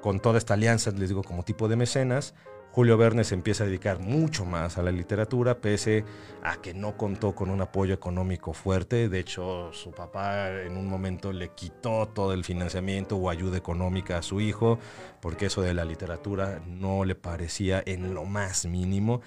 [0.00, 2.34] con toda esta alianza, les digo, como tipo de mecenas,
[2.74, 6.04] Julio Verne se empieza a dedicar mucho más a la literatura, pese
[6.42, 9.08] a que no contó con un apoyo económico fuerte.
[9.08, 14.18] De hecho, su papá en un momento le quitó todo el financiamiento o ayuda económica
[14.18, 14.80] a su hijo,
[15.22, 19.20] porque eso de la literatura no le parecía en lo más mínimo.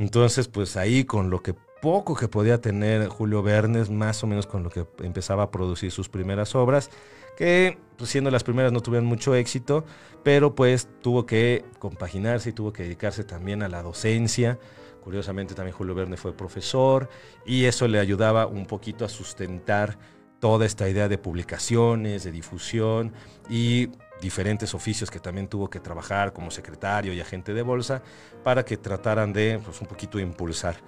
[0.00, 4.48] Entonces, pues ahí con lo que poco que podía tener Julio Verne, más o menos
[4.48, 6.90] con lo que empezaba a producir sus primeras obras,
[7.38, 9.84] que pues, siendo las primeras no tuvieron mucho éxito,
[10.24, 14.58] pero pues tuvo que compaginarse y tuvo que dedicarse también a la docencia.
[15.04, 17.08] Curiosamente también Julio Verne fue profesor
[17.46, 19.96] y eso le ayudaba un poquito a sustentar
[20.40, 23.12] toda esta idea de publicaciones, de difusión
[23.48, 23.88] y
[24.20, 28.02] diferentes oficios que también tuvo que trabajar como secretario y agente de bolsa
[28.42, 30.78] para que trataran de pues, un poquito impulsar.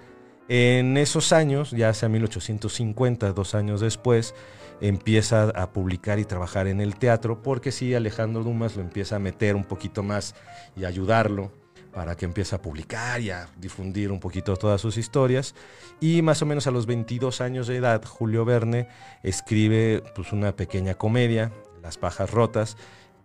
[0.49, 4.35] En esos años, ya hacia 1850, dos años después,
[4.81, 9.19] empieza a publicar y trabajar en el teatro, porque sí, Alejandro Dumas lo empieza a
[9.19, 10.35] meter un poquito más
[10.75, 11.51] y ayudarlo
[11.93, 15.55] para que empiece a publicar y a difundir un poquito todas sus historias.
[15.99, 18.87] Y más o menos a los 22 años de edad, Julio Verne
[19.23, 22.77] escribe pues, una pequeña comedia, Las pajas rotas,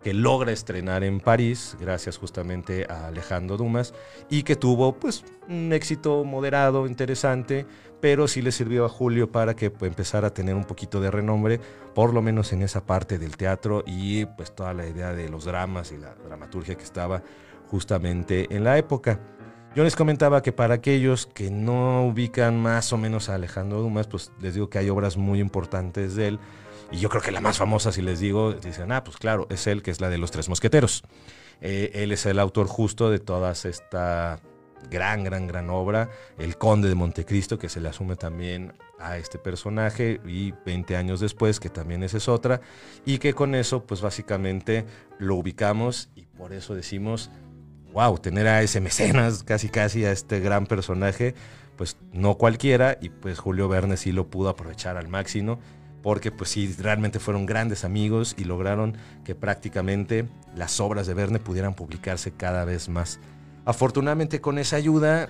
[0.07, 3.93] que logra estrenar en París, gracias justamente a Alejandro Dumas,
[4.29, 7.65] y que tuvo pues un éxito moderado, interesante,
[7.99, 11.11] pero sí le sirvió a Julio para que pues, empezara a tener un poquito de
[11.11, 11.59] renombre,
[11.93, 15.43] por lo menos en esa parte del teatro y pues toda la idea de los
[15.43, 17.21] dramas y la dramaturgia que estaba
[17.69, 19.19] justamente en la época.
[19.75, 24.07] Yo les comentaba que para aquellos que no ubican más o menos a Alejandro Dumas,
[24.07, 26.39] pues les digo que hay obras muy importantes de él.
[26.91, 29.67] Y yo creo que la más famosa, si les digo, dicen, ah, pues claro, es
[29.67, 31.03] él, que es la de los tres mosqueteros.
[31.59, 34.39] Eh, él es el autor justo de todas esta
[34.89, 39.37] gran, gran, gran obra, El Conde de Montecristo, que se le asume también a este
[39.37, 42.61] personaje, y 20 años después, que también esa es otra,
[43.05, 44.85] y que con eso, pues básicamente
[45.19, 47.29] lo ubicamos y por eso decimos,
[47.91, 51.35] wow, tener a ese mecenas, casi, casi a este gran personaje,
[51.75, 55.59] pues no cualquiera, y pues Julio Verne sí lo pudo aprovechar al máximo
[56.07, 61.37] porque pues sí, realmente fueron grandes amigos y lograron que prácticamente las obras de Verne
[61.37, 63.19] pudieran publicarse cada vez más.
[63.65, 65.27] Afortunadamente con esa ayuda,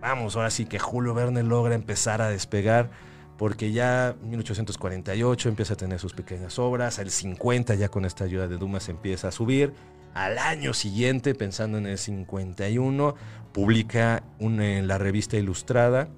[0.00, 2.90] vamos, ahora sí que Julio Verne logra empezar a despegar,
[3.38, 8.24] porque ya en 1848 empieza a tener sus pequeñas obras, al 50 ya con esta
[8.24, 9.74] ayuda de Dumas empieza a subir,
[10.12, 13.14] al año siguiente, pensando en el 51,
[13.52, 16.08] publica en la revista Ilustrada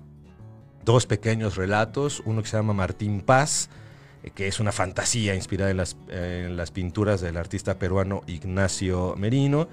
[0.89, 3.77] dos pequeños relatos, uno que se llama Martín Paz, eh,
[4.35, 9.69] que es una fantasía inspirada en las, pinturas del artista peruano Ignacio Merino,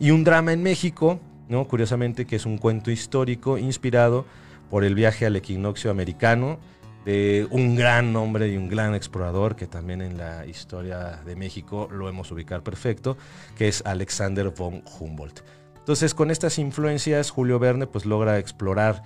[0.00, 1.66] y un drama en México, ¿no?
[1.66, 4.26] Curiosamente, que es un cuento histórico inspirado
[4.70, 6.58] por el viaje al equinoccio americano
[7.04, 11.88] de un gran hombre y un gran explorador que también en la historia de México
[11.90, 13.16] lo hemos ubicado perfecto,
[13.56, 15.40] que es Alexander von Humboldt.
[15.76, 19.02] Entonces, con estas influencias, Julio Verne pues logra explorar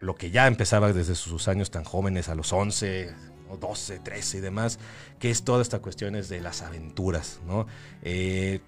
[0.00, 3.14] lo que ya empezaba desde sus años tan jóvenes, a los 11,
[3.60, 4.78] 12, 13 y demás,
[5.18, 7.66] que es toda esta cuestiones de las aventuras, ¿no?
[8.02, 8.60] Eh,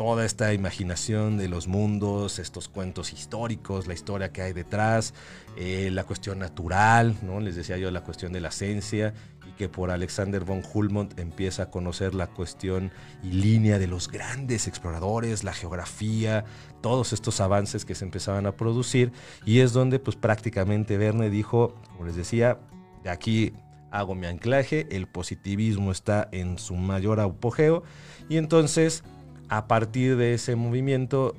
[0.00, 5.12] toda esta imaginación de los mundos, estos cuentos históricos, la historia que hay detrás,
[5.58, 7.38] eh, la cuestión natural, ¿no?
[7.38, 9.12] les decía yo la cuestión de la esencia,
[9.46, 14.08] y que por Alexander von Humboldt empieza a conocer la cuestión y línea de los
[14.08, 16.46] grandes exploradores, la geografía,
[16.80, 19.12] todos estos avances que se empezaban a producir,
[19.44, 22.58] y es donde pues prácticamente Verne dijo, como les decía,
[23.04, 23.52] de aquí
[23.90, 27.82] hago mi anclaje, el positivismo está en su mayor apogeo,
[28.28, 29.04] y entonces
[29.48, 31.34] a partir de ese movimiento,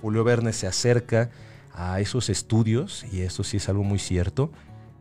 [0.00, 1.30] Julio Verne se acerca
[1.74, 4.50] a esos estudios, y eso sí es algo muy cierto,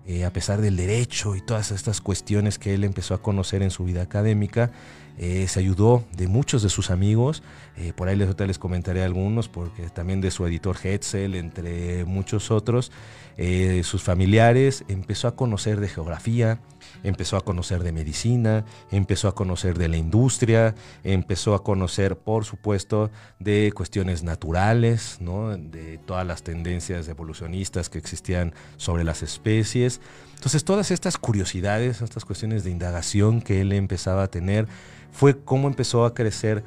[0.08, 3.72] eh, a pesar del derecho y todas estas cuestiones que él empezó a conocer en
[3.72, 4.72] su vida académica,
[5.18, 7.42] eh, se ayudó de muchos de sus amigos,
[7.78, 12.52] eh, por ahí les, les comentaré algunos, porque también de su editor Hetzel, entre muchos
[12.52, 12.92] otros,
[13.38, 16.62] eh, sus familiares, empezó a conocer de geografía,
[17.04, 22.46] empezó a conocer de medicina, empezó a conocer de la industria, empezó a conocer, por
[22.46, 25.58] supuesto, de cuestiones naturales, ¿no?
[25.58, 30.00] de todas las tendencias evolucionistas que existían sobre las especies.
[30.36, 34.68] Entonces, todas estas curiosidades, estas cuestiones de indagación que él empezaba a tener,
[35.12, 36.64] fue cómo empezó a crecer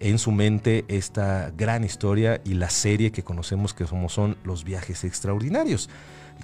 [0.00, 4.64] en su mente esta gran historia y la serie que conocemos que somos son los
[4.64, 5.90] viajes extraordinarios.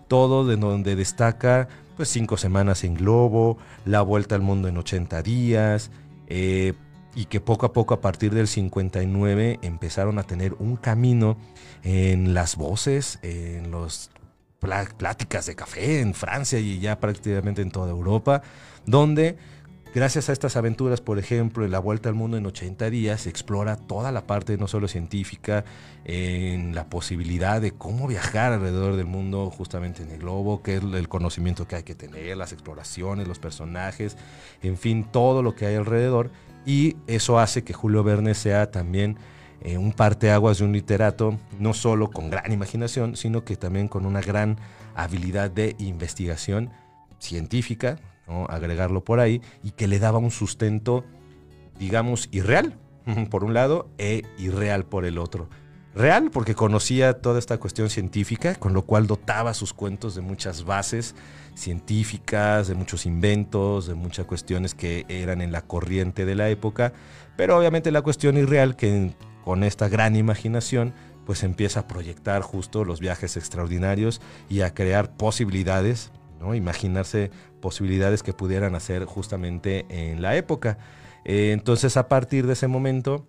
[0.06, 5.22] Todo de donde destaca pues cinco semanas en globo, la vuelta al mundo en 80
[5.22, 5.90] días,
[6.28, 6.74] eh,
[7.14, 11.36] y que poco a poco a partir del 59 empezaron a tener un camino
[11.82, 14.10] en las voces, en las
[14.60, 18.42] pláticas de café en Francia y ya prácticamente en toda Europa,
[18.86, 19.36] donde
[19.98, 23.30] Gracias a estas aventuras, por ejemplo, en la Vuelta al Mundo en 80 días, se
[23.30, 25.64] explora toda la parte no solo científica,
[26.04, 30.84] en la posibilidad de cómo viajar alrededor del mundo justamente en el globo, qué es
[30.84, 34.16] el conocimiento que hay que tener, las exploraciones, los personajes,
[34.62, 36.30] en fin, todo lo que hay alrededor.
[36.64, 39.16] Y eso hace que Julio Verne sea también
[39.62, 44.06] eh, un parteaguas de un literato, no solo con gran imaginación, sino que también con
[44.06, 44.58] una gran
[44.94, 46.70] habilidad de investigación
[47.18, 47.98] científica,
[48.48, 51.04] agregarlo por ahí, y que le daba un sustento,
[51.78, 52.78] digamos, irreal,
[53.30, 55.48] por un lado, e irreal por el otro.
[55.94, 60.64] Real porque conocía toda esta cuestión científica, con lo cual dotaba sus cuentos de muchas
[60.64, 61.16] bases
[61.56, 66.92] científicas, de muchos inventos, de muchas cuestiones que eran en la corriente de la época,
[67.36, 69.12] pero obviamente la cuestión irreal que
[69.44, 70.94] con esta gran imaginación
[71.26, 76.54] pues empieza a proyectar justo los viajes extraordinarios y a crear posibilidades, ¿no?
[76.54, 80.78] imaginarse posibilidades que pudieran hacer justamente en la época.
[81.24, 83.28] Eh, entonces a partir de ese momento,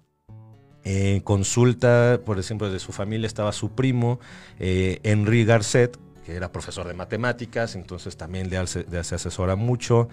[0.83, 4.19] eh, consulta, por ejemplo, de su familia estaba su primo,
[4.59, 10.09] eh, Henri Garcet, que era profesor de matemáticas, entonces también le, se asesora mucho.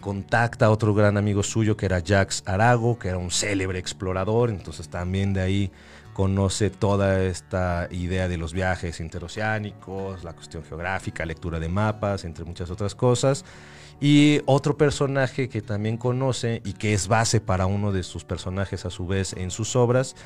[0.00, 4.48] contacta a otro gran amigo suyo que era Jacques Arago, que era un célebre explorador,
[4.48, 5.72] entonces también de ahí
[6.16, 12.46] conoce toda esta idea de los viajes interoceánicos, la cuestión geográfica, lectura de mapas, entre
[12.46, 13.44] muchas otras cosas.
[14.00, 18.86] Y otro personaje que también conoce y que es base para uno de sus personajes
[18.86, 20.16] a su vez en sus obras,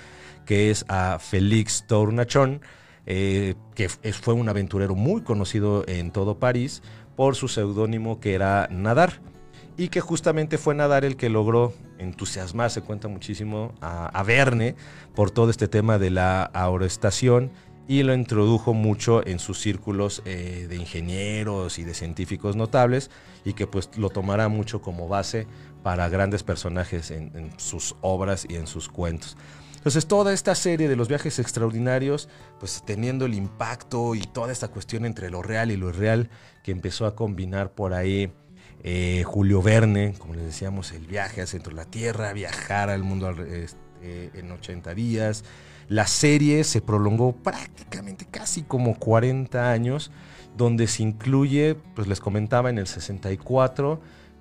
[0.47, 2.61] que es a Félix Tournachon,
[3.07, 6.85] eh, que fue un aventurero muy conocido en todo París
[7.17, 9.21] por su seudónimo que era Nadar
[9.77, 14.75] y que justamente fue Nadar el que logró entusiasmar, se cuenta muchísimo, a, Verne
[15.15, 17.51] por todo este tema de la aeroestación
[17.89, 23.11] y lo introdujo mucho en sus círculos eh, de ingenieros y de científicos notables
[23.45, 25.47] y que pues lo tomará mucho como base
[25.83, 29.37] para grandes personajes en, en sus obras y en sus cuentos.
[29.81, 32.29] Entonces toda esta serie de los viajes extraordinarios,
[32.59, 36.29] pues teniendo el impacto y toda esta cuestión entre lo real y lo irreal
[36.63, 38.31] que empezó a combinar por ahí
[38.83, 43.03] eh, Julio Verne, como les decíamos, el viaje al centro de la Tierra, viajar al
[43.03, 45.45] mundo este, en 80 días.
[45.89, 50.11] La serie se prolongó prácticamente casi como 40 años,
[50.57, 54.01] donde se incluye, pues les comentaba en el 64,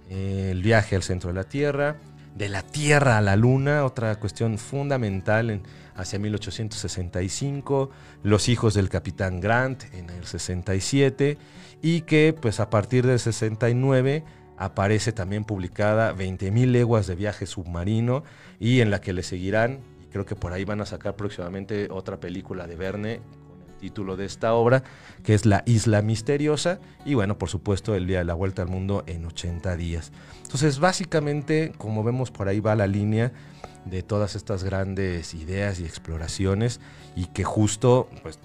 [0.09, 1.97] eh, el viaje al centro de la Tierra,
[2.35, 5.63] de la Tierra a la Luna, otra cuestión fundamental en,
[5.95, 7.89] hacia 1865,
[8.23, 11.37] Los hijos del capitán Grant en el 67
[11.81, 14.23] y que pues a partir del 69
[14.57, 18.23] aparece también publicada 20.000 leguas de viaje submarino
[18.59, 21.87] y en la que le seguirán, y creo que por ahí van a sacar próximamente
[21.89, 24.83] otra película de Verne con el título de esta obra,
[25.23, 28.67] que es La Isla Misteriosa y bueno, por supuesto el día de la vuelta al
[28.67, 30.11] mundo en 80 días.
[30.43, 33.31] Entonces básicamente, como vemos por ahí va la línea
[33.85, 36.81] de todas estas grandes ideas y exploraciones
[37.15, 38.39] y que justo pues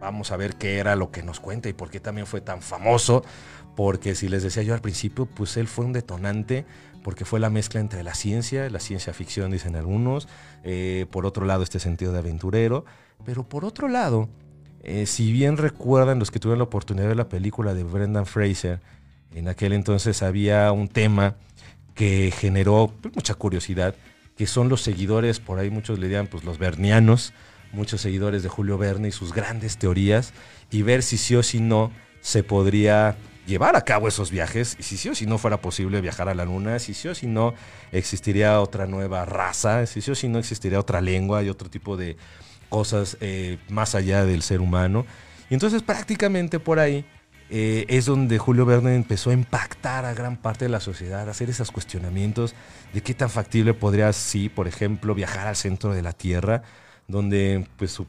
[0.00, 2.62] Vamos a ver qué era lo que nos cuenta y por qué también fue tan
[2.62, 3.24] famoso.
[3.76, 6.64] Porque si les decía yo al principio, pues él fue un detonante
[7.02, 10.28] porque fue la mezcla entre la ciencia, la ciencia ficción dicen algunos,
[10.64, 12.84] eh, por otro lado este sentido de aventurero,
[13.24, 14.28] pero por otro lado,
[14.82, 18.26] eh, si bien recuerdan los que tuvieron la oportunidad de ver la película de Brendan
[18.26, 18.80] Fraser,
[19.34, 21.36] en aquel entonces había un tema
[21.94, 23.94] que generó pues, mucha curiosidad,
[24.36, 27.32] que son los seguidores, por ahí muchos le dirían pues los bernianos,
[27.72, 30.32] muchos seguidores de Julio Verne y sus grandes teorías
[30.70, 31.90] y ver si sí o si no
[32.20, 33.16] se podría
[33.46, 36.34] llevar a cabo esos viajes y si sí o si no fuera posible viajar a
[36.34, 37.54] la luna, si sí o si no
[37.92, 41.96] existiría otra nueva raza, si sí o si no existiría otra lengua y otro tipo
[41.96, 42.16] de
[42.68, 45.04] cosas eh, más allá del ser humano.
[45.48, 47.04] Y entonces prácticamente por ahí
[47.52, 51.32] eh, es donde Julio Verne empezó a impactar a gran parte de la sociedad, a
[51.32, 52.54] hacer esos cuestionamientos
[52.92, 56.62] de qué tan factible podría, sí, por ejemplo, viajar al centro de la Tierra,
[57.10, 58.00] donde pues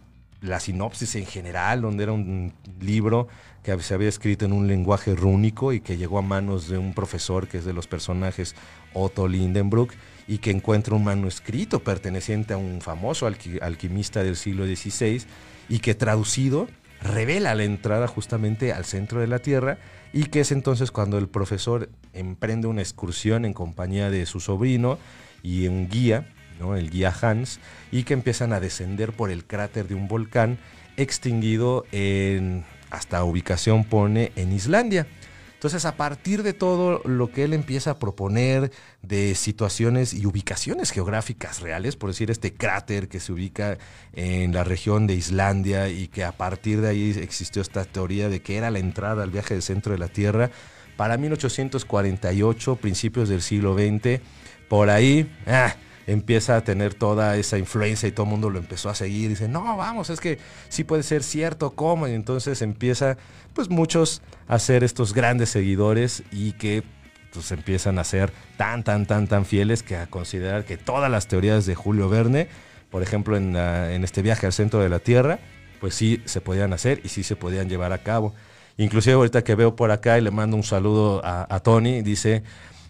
[0.41, 3.27] la sinopsis en general, donde era un libro
[3.63, 6.93] que se había escrito en un lenguaje rúnico y que llegó a manos de un
[6.93, 8.55] profesor que es de los personajes
[8.93, 9.93] Otto Lindenbrook
[10.27, 15.23] y que encuentra un manuscrito perteneciente a un famoso alquimista del siglo XVI
[15.69, 16.67] y que traducido
[17.01, 19.77] revela la entrada justamente al centro de la Tierra
[20.13, 24.97] y que es entonces cuando el profesor emprende una excursión en compañía de su sobrino
[25.43, 26.27] y un guía,
[26.75, 27.59] el guía Hans,
[27.91, 30.57] y que empiezan a descender por el cráter de un volcán
[30.97, 35.07] extinguido en, hasta ubicación pone en Islandia.
[35.61, 38.71] Entonces, a partir de todo lo que él empieza a proponer
[39.03, 43.77] de situaciones y ubicaciones geográficas reales, por decir este cráter que se ubica
[44.13, 48.41] en la región de Islandia y que a partir de ahí existió esta teoría de
[48.41, 50.49] que era la entrada al viaje del centro de la Tierra,
[50.97, 54.19] para 1848, principios del siglo XX,
[54.67, 55.31] por ahí...
[55.45, 55.75] Ah,
[56.07, 59.29] empieza a tener toda esa influencia y todo el mundo lo empezó a seguir.
[59.29, 60.39] Dice, no, vamos, es que
[60.69, 62.07] sí puede ser cierto, ¿cómo?
[62.07, 63.17] Y entonces empieza,
[63.53, 66.83] pues muchos a ser estos grandes seguidores y que
[67.33, 71.27] pues empiezan a ser tan, tan, tan, tan fieles que a considerar que todas las
[71.27, 72.49] teorías de Julio Verne,
[72.89, 73.55] por ejemplo, en,
[74.03, 75.39] este viaje al centro de la Tierra,
[75.79, 78.33] pues sí se podían hacer y sí se podían llevar a cabo.
[78.77, 82.43] Inclusive ahorita que veo por acá y le mando un saludo a Tony, dice,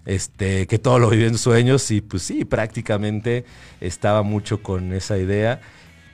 [0.06, 3.46] este, que todo lo vivió en sueños y pues sí, prácticamente
[3.80, 5.62] estaba mucho con esa idea,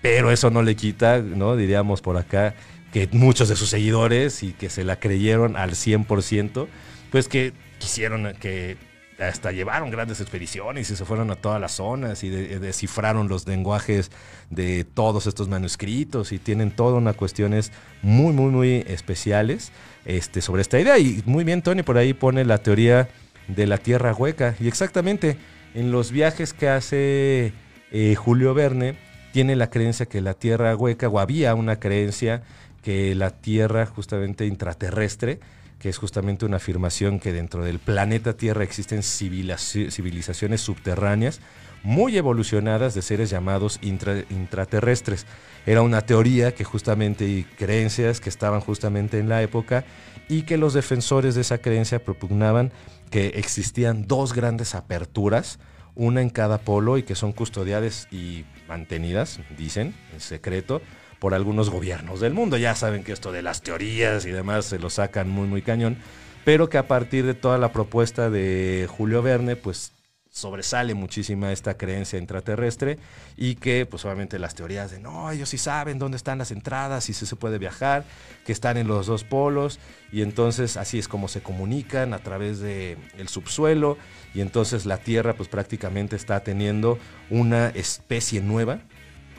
[0.01, 1.55] pero eso no le quita, ¿no?
[1.55, 2.55] Diríamos por acá,
[2.91, 6.67] que muchos de sus seguidores y que se la creyeron al 100%,
[7.11, 8.77] pues que quisieron que
[9.19, 14.11] hasta llevaron grandes expediciones y se fueron a todas las zonas y descifraron los lenguajes
[14.49, 17.71] de todos estos manuscritos y tienen toda una cuestiones
[18.01, 19.71] muy, muy, muy especiales
[20.05, 20.99] este, sobre esta idea.
[20.99, 23.09] Y muy bien, Tony, por ahí pone la teoría
[23.47, 24.55] de la tierra hueca.
[24.59, 25.37] Y exactamente,
[25.73, 27.53] en los viajes que hace
[27.91, 28.97] eh, Julio Verne,
[29.31, 32.43] tiene la creencia que la tierra hueca, o había una creencia
[32.83, 35.39] que la tierra justamente intraterrestre,
[35.79, 41.39] que es justamente una afirmación que dentro del planeta Tierra existen civilizaciones subterráneas
[41.83, 45.25] muy evolucionadas de seres llamados intraterrestres.
[45.65, 49.85] Era una teoría que justamente y creencias que estaban justamente en la época
[50.29, 52.71] y que los defensores de esa creencia propugnaban
[53.09, 55.59] que existían dos grandes aperturas,
[55.95, 60.81] una en cada polo y que son custodiadas y mantenidas, dicen, en secreto,
[61.19, 62.57] por algunos gobiernos del mundo.
[62.57, 65.97] Ya saben que esto de las teorías y demás se lo sacan muy, muy cañón,
[66.45, 69.91] pero que a partir de toda la propuesta de Julio Verne, pues
[70.37, 72.99] sobresale muchísima esta creencia intraterrestre
[73.37, 77.09] y que pues obviamente las teorías de no, ellos sí saben dónde están las entradas
[77.09, 78.05] y si se puede viajar,
[78.45, 79.79] que están en los dos polos
[80.11, 83.97] y entonces así es como se comunican a través del el subsuelo
[84.35, 86.99] y entonces la Tierra pues prácticamente está teniendo
[87.31, 88.81] una especie nueva,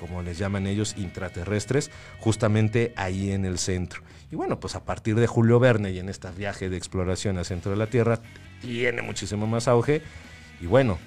[0.01, 4.03] como les llaman ellos, intraterrestres, justamente ahí en el centro.
[4.33, 7.45] Y bueno, pues a partir de Julio Verne y en este viaje de exploración al
[7.45, 8.21] centro de la Tierra,
[8.61, 10.03] tiene muchísimo más auge
[10.61, 10.99] y bueno,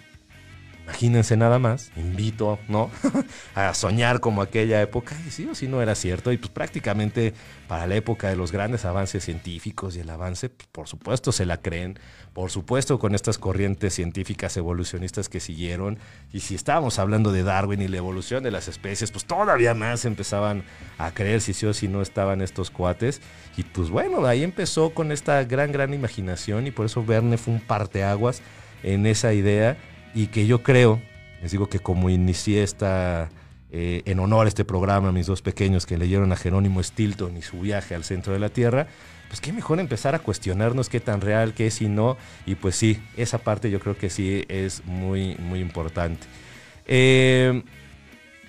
[0.92, 2.90] imagínense nada más, invito, ¿no?
[3.56, 7.34] a soñar como aquella época, y sí o sí no era cierto, y pues prácticamente
[7.68, 11.46] para la época de los grandes avances científicos y el avance, pues, por supuesto se
[11.46, 11.98] la creen,
[12.34, 15.98] por supuesto con estas corrientes científicas evolucionistas que siguieron,
[16.34, 20.04] y si estábamos hablando de Darwin y la evolución de las especies, pues todavía más
[20.04, 20.64] empezaban
[20.98, 23.22] a creer si sí o si no estaban estos cuates,
[23.56, 27.54] y pues bueno, ahí empezó con esta gran, gran imaginación, y por eso Verne fue
[27.54, 28.42] un parteaguas,
[28.84, 29.78] en esa idea
[30.14, 31.02] y que yo creo,
[31.42, 33.30] les digo que como inicié esta,
[33.72, 37.42] eh, en honor a este programa, mis dos pequeños que leyeron a Jerónimo Stilton y
[37.42, 38.88] su viaje al centro de la Tierra,
[39.30, 42.76] pues qué mejor empezar a cuestionarnos qué tan real, qué es y no, y pues
[42.76, 46.28] sí, esa parte yo creo que sí es muy, muy importante.
[46.86, 47.64] Eh,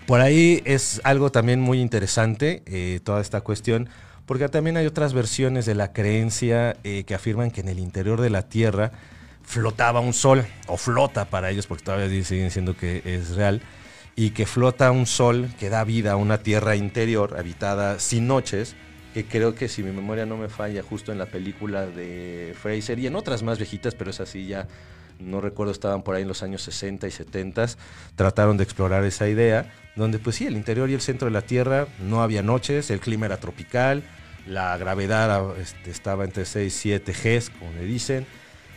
[0.06, 3.88] por ahí es algo también muy interesante, eh, toda esta cuestión,
[4.26, 8.30] porque también hay otras versiones de la creencia que afirman que en el interior de
[8.30, 8.92] la Tierra,
[9.52, 13.60] flotaba un sol, o flota para ellos, porque todavía siguen diciendo que es real,
[14.16, 18.76] y que flota un sol que da vida a una tierra interior habitada sin noches,
[19.12, 22.98] que creo que si mi memoria no me falla, justo en la película de Fraser
[22.98, 24.68] y en otras más viejitas, pero es así ya,
[25.18, 27.66] no recuerdo, estaban por ahí en los años 60 y 70,
[28.16, 31.42] trataron de explorar esa idea, donde pues sí, el interior y el centro de la
[31.42, 34.02] Tierra no había noches, el clima era tropical,
[34.46, 38.26] la gravedad este, estaba entre 6 y 7 Gs, como le dicen,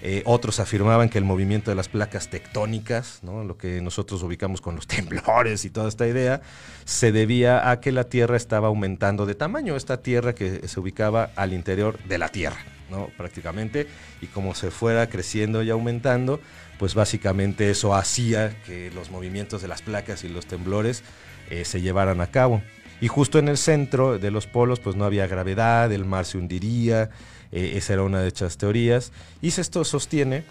[0.07, 4.75] Eh, otros afirmaban que el movimiento de las placas tectónicas, lo que nosotros ubicamos con
[4.75, 6.41] los temblores y toda esta idea,
[6.83, 11.31] se debía a que la Tierra estaba aumentando de tamaño, esta Tierra que se ubicaba
[11.35, 12.59] al interior de la Tierra,
[12.91, 13.07] ¿no?
[13.17, 13.87] prácticamente,
[14.21, 16.39] y como se fuera creciendo y aumentando,
[16.77, 21.03] pues básicamente eso hacía que los movimientos de las placas y los temblores
[21.49, 22.61] eh, se llevaran a cabo.
[23.01, 26.37] Y justo en el centro de los polos, pues no había gravedad, el mar se
[26.37, 27.09] hundiría,
[27.55, 29.13] eh, esa era una de estas teorías.
[29.41, 30.43] Y esto sostiene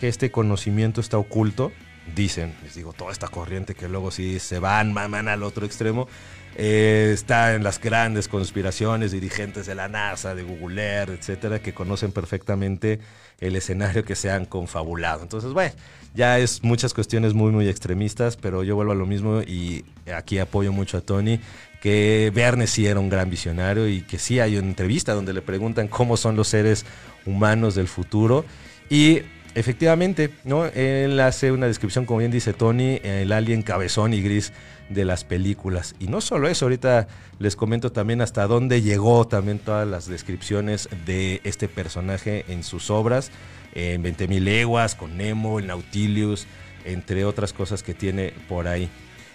[0.00, 1.72] que este conocimiento está oculto,
[2.14, 6.08] dicen, les digo, toda esta corriente que luego sí se van, maman al otro extremo,
[6.54, 11.74] eh, está en las grandes conspiraciones, dirigentes de la NASA, de Google Earth, etcétera, que
[11.74, 13.00] conocen perfectamente
[13.40, 15.22] el escenario que se han confabulado.
[15.22, 15.74] Entonces, bueno,
[16.14, 19.84] ya es muchas cuestiones muy, muy extremistas, pero yo vuelvo a lo mismo y
[20.14, 21.40] aquí apoyo mucho a Tony
[21.82, 25.42] que Verne sí era un gran visionario y que sí hay una entrevista donde le
[25.42, 26.86] preguntan cómo son los seres
[27.26, 28.44] humanos del futuro.
[28.88, 29.22] Y
[29.56, 30.64] efectivamente, ¿no?
[30.66, 34.52] Él hace una descripción, como bien dice Tony, el alien cabezón y gris
[34.90, 35.96] de las películas.
[35.98, 37.08] Y no solo eso, ahorita
[37.40, 42.90] les comento también hasta dónde llegó también todas las descripciones de este personaje en sus
[42.90, 43.32] obras,
[43.74, 46.46] en 20.000 leguas, con Nemo, el Nautilus,
[46.84, 48.88] entre otras cosas que tiene por ahí.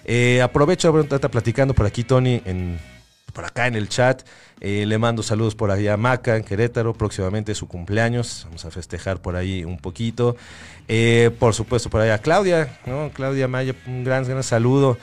[0.08, 2.80] Eh, aprovecho, estar platicando por aquí, Tony, en,
[3.34, 4.26] por acá en el chat.
[4.62, 8.44] Eh, le mando saludos por allá a Maca, en Querétaro, próximamente su cumpleaños.
[8.46, 10.38] Vamos a festejar por ahí un poquito.
[10.88, 13.12] Eh, por supuesto, por allá a Claudia, ¿no?
[13.14, 14.98] Claudia Maya, un gran, gran saludo.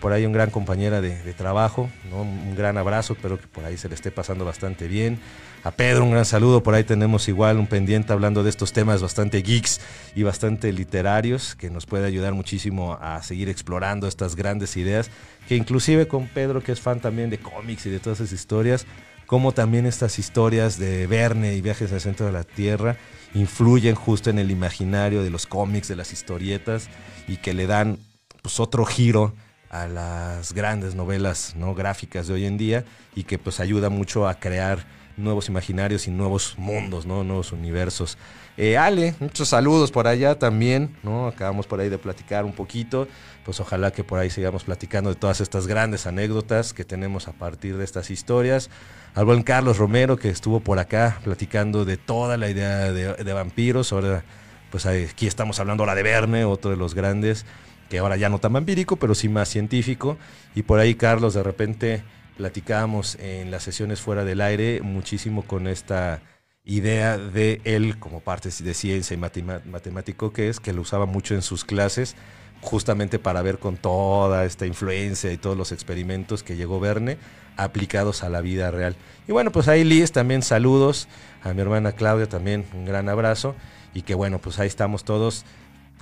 [0.00, 3.88] por ahí un gran compañera de, trabajo, un gran abrazo, espero que por ahí se
[3.88, 5.20] le esté pasando bastante bien.
[5.64, 9.02] A Pedro un gran saludo, por ahí tenemos igual un pendiente hablando de estos temas
[9.02, 9.80] bastante geeks
[10.14, 15.10] y bastante literarios que nos puede ayudar muchísimo a seguir explorando estas grandes ideas,
[15.48, 18.86] que inclusive con Pedro que es fan también de cómics y de todas esas historias,
[19.26, 22.96] como también estas historias de Verne y viajes al centro de la Tierra
[23.34, 26.88] influyen justo en el imaginario de los cómics, de las historietas
[27.26, 27.98] y que le dan
[28.42, 29.34] pues otro giro
[29.70, 32.84] a las grandes novelas no gráficas de hoy en día
[33.14, 34.86] y que pues ayuda mucho a crear
[35.18, 37.24] nuevos imaginarios y nuevos mundos, ¿no?
[37.24, 38.16] Nuevos universos.
[38.56, 41.28] Eh, Ale, muchos saludos por allá también, ¿no?
[41.28, 43.06] Acabamos por ahí de platicar un poquito.
[43.44, 47.32] Pues ojalá que por ahí sigamos platicando de todas estas grandes anécdotas que tenemos a
[47.32, 48.68] partir de estas historias.
[49.14, 53.92] Al buen Carlos Romero, que estuvo por acá platicando de toda la idea de, vampiros.
[53.92, 54.24] Ahora,
[54.70, 57.46] pues aquí estamos hablando ahora de Verne, otro de los grandes,
[57.88, 60.18] que ahora ya no tan vampírico, pero sí más científico.
[60.54, 62.02] Y por ahí Carlos de repente
[62.38, 66.22] platicábamos en las sesiones fuera del aire muchísimo con esta
[66.64, 71.34] idea de él como parte de ciencia y matemático que es, que lo usaba mucho
[71.34, 72.14] en sus clases,
[72.60, 77.18] justamente para ver con toda esta influencia y todos los experimentos que llegó Verne
[77.56, 78.94] aplicados a la vida real.
[79.26, 81.08] Y bueno, pues ahí Liz, también saludos,
[81.42, 83.56] a mi hermana Claudia también un gran abrazo
[83.94, 85.44] y que bueno, pues ahí estamos todos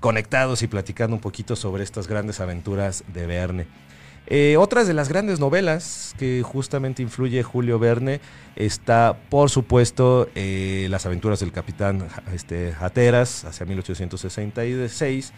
[0.01, 3.86] conectados y platicando un poquito sobre estas grandes aventuras de Verne.
[4.29, 8.21] Eh, otras de las grandes novelas que justamente influye Julio Verne
[8.57, 15.33] está, por supuesto, eh, Las aventuras del capitán este, hacia 1866,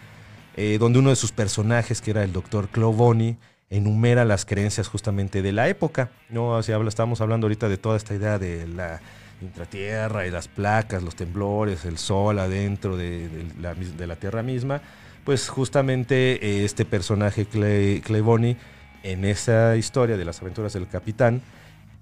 [0.55, 3.37] eh, donde uno de sus personajes, que era el doctor Clovoni,
[3.69, 6.09] enumera las creencias justamente de la época.
[6.29, 6.49] ¿no?
[6.49, 9.01] O estamos hablando ahorita de toda esta idea de la
[9.41, 13.29] intratierra y las placas, los temblores, el sol adentro de,
[13.61, 14.81] la, tierra misma.
[15.23, 18.57] Pues justamente este personaje Clevoni
[19.03, 21.41] en esa historia de las aventuras del capitán,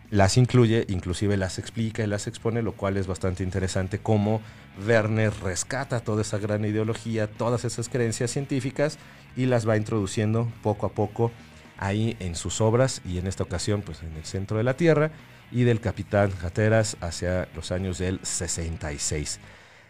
[0.10, 4.42] las incluye, inclusive las explica y las expone, lo cual es bastante interesante cómo
[4.86, 8.98] Werner rescata toda esa gran ideología, todas esas creencias científicas
[9.36, 11.32] y las va introduciendo poco a poco
[11.78, 15.12] ahí en sus obras y en esta ocasión pues en el centro de la Tierra
[15.52, 19.40] y del capitán Jateras hacia los años del 66.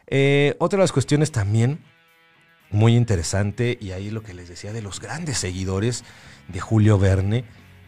[0.08, 1.80] Eh, otra de las cuestiones también
[2.72, 6.03] muy interesante y ahí lo que les decía de los grandes seguidores
[6.47, 7.45] de Julio Verne,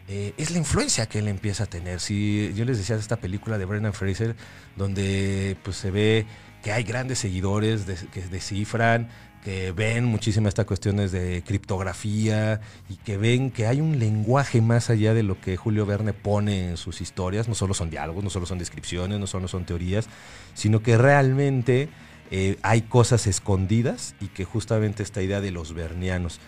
[0.08, 2.00] eh, es la influencia que él empieza a tener.
[2.00, 4.34] Si yo les decía de esta película de Brendan Fraser,
[4.76, 6.26] donde pues se ve
[6.62, 9.08] que hay grandes seguidores que descifran,
[9.44, 14.90] que ven muchísimas estas cuestiones de criptografía y que ven que hay un lenguaje más
[14.90, 17.48] allá de lo que Julio Verne pone en sus historias.
[17.48, 20.08] No solo son diálogos, no solo son descripciones, no solo son teorías,
[20.54, 21.88] sino que realmente
[22.30, 26.40] eh, hay cosas escondidas y que justamente esta idea de los vernianos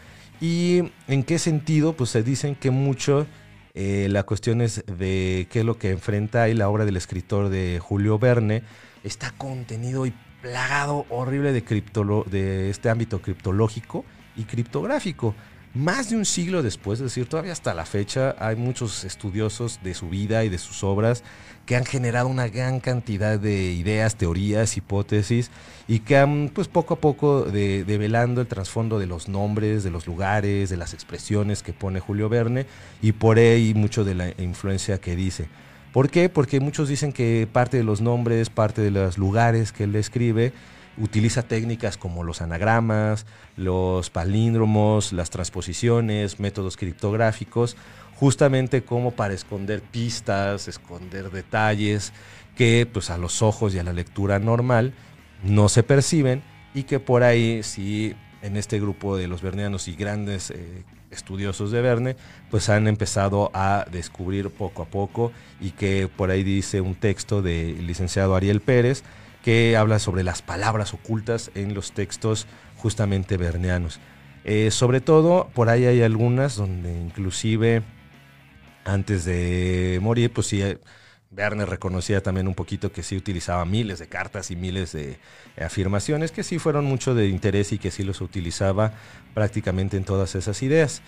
[0.43, 1.93] ¿Y en qué sentido?
[1.93, 3.29] Pues se dicen que mucho
[3.75, 7.49] eh, la cuestión es de qué es lo que enfrenta ahí la obra del escritor
[7.49, 8.65] de Julio Verne.
[9.05, 10.13] Está contenido y
[10.43, 11.61] plagado horrible de,
[12.29, 14.05] de este ámbito criptológico
[14.35, 15.37] y criptográfico.
[15.75, 19.95] Más de un siglo después, es decir, todavía hasta la fecha, hay muchos estudiosos de
[19.95, 21.23] su vida y de sus obras
[21.65, 25.51] que han generado una gran cantidad de ideas, teorías, hipótesis
[25.89, 30.07] y que han, pues poco a poco, develando el trasfondo de los nombres, de los
[30.07, 32.67] lugares, de las expresiones que pone Julio Verne
[33.01, 35.49] y por ahí mucho de la influencia que dice.
[35.93, 36.29] ¿Por qué?
[36.29, 40.53] Porque muchos dicen que parte de los nombres, parte de los lugares que él escribe,
[40.99, 43.27] utiliza técnicas como los anagramas,
[43.57, 47.77] los palíndromos, las transposiciones, métodos criptográficos,
[48.17, 52.13] justamente como para esconder pistas, esconder detalles
[52.57, 54.93] que pues a los ojos y a la lectura normal
[55.43, 56.43] no se perciben
[56.75, 61.71] y que por ahí sí en este grupo de los vernianos y grandes eh, estudiosos
[61.71, 62.17] de Verne,
[62.51, 67.43] pues han empezado a descubrir poco a poco y que por ahí dice un texto
[67.43, 69.05] del licenciado Ariel Pérez
[69.43, 74.01] que habla sobre las palabras ocultas en los textos justamente verneanos.
[74.45, 77.83] Eh, sobre todo, por ahí hay algunas donde inclusive
[78.85, 80.63] antes de morir, pues sí,
[81.31, 85.19] Verne reconocía también un poquito que sí utilizaba miles de cartas y miles de
[85.59, 88.93] afirmaciones que sí fueron mucho de interés y que sí los utilizaba
[89.33, 91.01] prácticamente en todas esas ideas.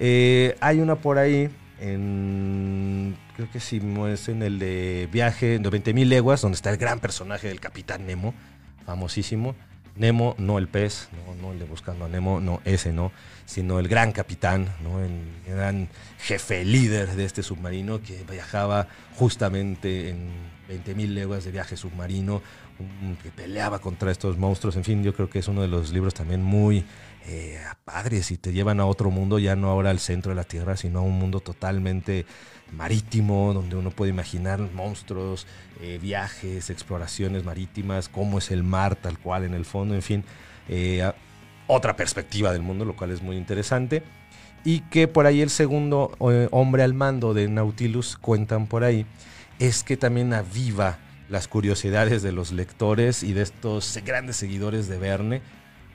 [0.00, 1.50] Eh, hay una por ahí,
[1.80, 6.76] en, creo que sí, es en el de Viaje de 20.000 leguas, donde está el
[6.76, 8.34] gran personaje del Capitán Nemo,
[8.84, 9.54] famosísimo.
[9.96, 13.10] Nemo, no el pez, no, no el de Buscando a Nemo, no ese no,
[13.46, 15.00] sino el gran capitán, ¿no?
[15.02, 15.88] el gran
[16.20, 20.30] jefe líder de este submarino que viajaba justamente en
[20.68, 22.42] 20.000 leguas de viaje submarino,
[23.22, 26.14] que peleaba contra estos monstruos, en fin, yo creo que es uno de los libros
[26.14, 26.84] también muy
[27.28, 30.44] eh, padres y te llevan a otro mundo, ya no ahora al centro de la
[30.44, 32.26] Tierra, sino a un mundo totalmente
[32.72, 35.46] marítimo, donde uno puede imaginar monstruos,
[35.80, 40.24] eh, viajes, exploraciones marítimas, cómo es el mar tal cual en el fondo, en fin,
[40.68, 41.10] eh,
[41.66, 44.02] otra perspectiva del mundo, lo cual es muy interesante.
[44.64, 49.06] Y que por ahí el segundo eh, hombre al mando de Nautilus, cuentan por ahí,
[49.58, 50.98] es que también aviva
[51.28, 55.42] las curiosidades de los lectores y de estos grandes seguidores de Verne,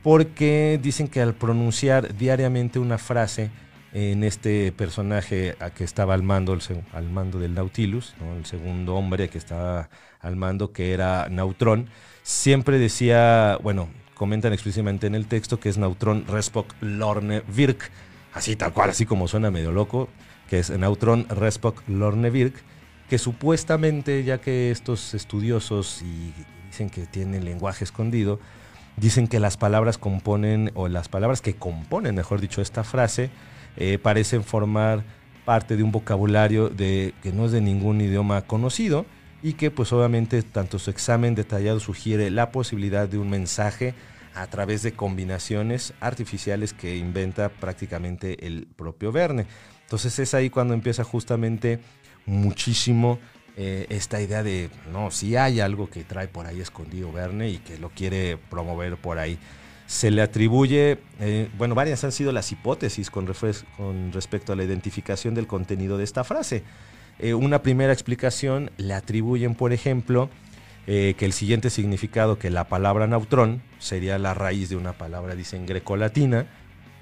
[0.04, 3.49] porque dicen que al pronunciar diariamente una frase,
[3.93, 6.58] en este personaje a que estaba al mando,
[6.93, 9.89] al mando del Nautilus, el segundo hombre que estaba
[10.20, 11.89] al mando, que era Nautrón,
[12.24, 17.91] siempre decía, bueno, comentan explícitamente en el texto que es Nautrón Respok Lorne Virk,
[18.34, 20.10] así tal cual, así como suena medio loco,
[20.49, 22.56] que es Nautrón Respok Lorne Virk,
[23.10, 26.34] que supuestamente, ya que estos estudiosos y
[26.68, 28.39] dicen que tienen lenguaje escondido,
[28.97, 33.29] dicen que las palabras componen, o las palabras que componen, mejor dicho, esta frase,
[33.77, 35.03] eh, parecen formar
[35.45, 39.05] parte de un vocabulario de, que no es de ningún idioma conocido
[39.41, 43.93] y que pues obviamente tanto su examen detallado sugiere la posibilidad de un mensaje
[44.35, 49.45] a través de combinaciones artificiales que inventa prácticamente el propio Verne.
[49.81, 51.79] Entonces es ahí cuando empieza justamente
[52.25, 53.19] muchísimo
[53.56, 57.58] eh, esta idea de, no, si hay algo que trae por ahí escondido Verne y
[57.58, 59.38] que lo quiere promover por ahí
[59.86, 63.28] se le atribuye, eh, bueno, varias han sido las hipótesis con,
[64.12, 66.64] respecto a la identificación del contenido de esta frase.
[67.20, 70.30] Eh, una primera explicación le atribuyen, por ejemplo,
[70.86, 75.66] que el siguiente significado, que la palabra nautrón sería la raíz de una palabra, dicen,
[75.66, 76.47] greco-latina,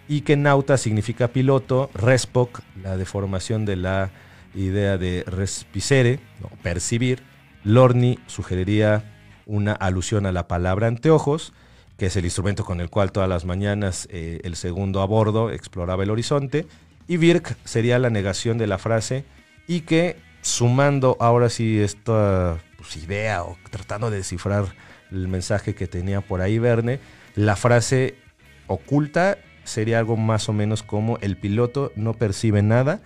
[0.07, 4.11] y que nauta significa piloto, respoc, la deformación de la
[4.55, 6.19] idea de respicere,
[6.61, 7.23] percibir,
[7.63, 9.03] lorni sugeriría
[9.45, 11.53] una alusión a la palabra anteojos,
[11.97, 15.51] que es el instrumento con el cual todas las mañanas eh, el segundo a bordo
[15.51, 16.67] exploraba el horizonte,
[17.07, 19.25] y Virk sería la negación de la frase,
[19.67, 24.73] y que sumando ahora sí esta pues, idea o tratando de descifrar
[25.11, 26.99] el mensaje que tenía por ahí Verne,
[27.35, 28.15] la frase
[28.67, 33.01] oculta sería algo más o menos como el piloto no percibe nada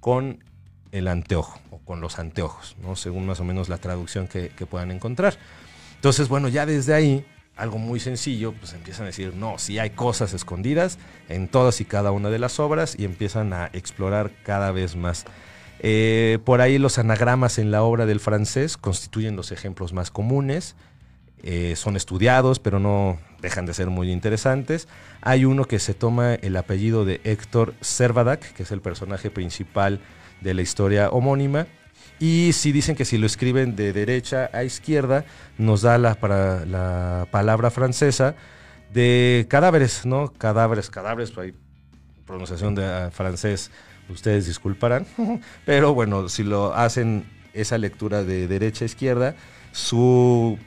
[0.00, 0.42] con
[0.92, 2.96] el anteojo o con los anteojos, ¿no?
[2.96, 5.34] según más o menos la traducción que, puedan encontrar.
[5.96, 7.24] Entonces, bueno, ya desde ahí
[7.56, 11.84] algo muy sencillo, pues empiezan a decir, no, si hay cosas escondidas en todas y
[11.84, 15.24] cada una de las obras y empiezan a explorar cada vez más.
[15.80, 20.74] Eh, por ahí los anagramas en la obra del francés constituyen los ejemplos más comunes,
[21.42, 24.88] eh, son estudiados, pero no dejan de ser muy interesantes.
[25.22, 30.00] Hay uno que se toma el apellido de Héctor Servadac, que es el personaje principal
[30.40, 31.66] de la historia homónima,
[32.18, 35.24] y si dicen que si lo escriben de derecha a izquierda,
[35.56, 38.34] nos da la, para, la palabra francesa
[38.92, 40.32] de cadáveres, ¿no?
[40.32, 41.54] Cadáveres, cadáveres, hay
[42.26, 43.70] pronunciación de ah, francés,
[44.10, 45.06] ustedes disculparán,
[45.64, 47.24] pero bueno, si lo hacen
[47.54, 49.34] esa lectura de derecha a izquierda,
[49.72, 50.58] su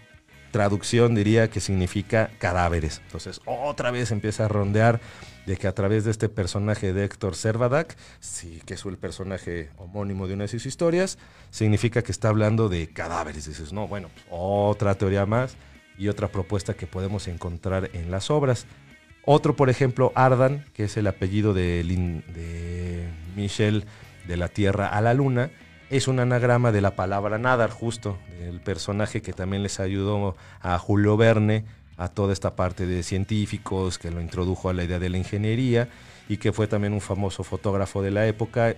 [0.52, 3.02] traducción diría que significa cadáveres.
[3.06, 5.02] Entonces, otra vez empieza a rondear
[5.46, 9.70] de que a través de este personaje de Héctor Servadak, sí, que es el personaje
[9.78, 11.18] homónimo de una de sus historias,
[11.50, 13.46] significa que está hablando de cadáveres.
[13.46, 15.56] Dices, no, bueno, otra teoría más
[15.98, 18.66] y otra propuesta que podemos encontrar en las obras.
[19.26, 23.86] Otro, por ejemplo, Ardan, que es el apellido de, de Michel
[24.28, 25.52] de la Tierra a la Luna,
[25.90, 30.80] es un anagrama de la palabra nadar, justo, el personaje que también les ayudó a
[30.80, 31.66] Julio Verne
[31.98, 35.90] a toda esta parte de científicos, que lo introdujo a la idea de la ingeniería
[36.28, 38.76] y que fue también un famoso fotógrafo de la época,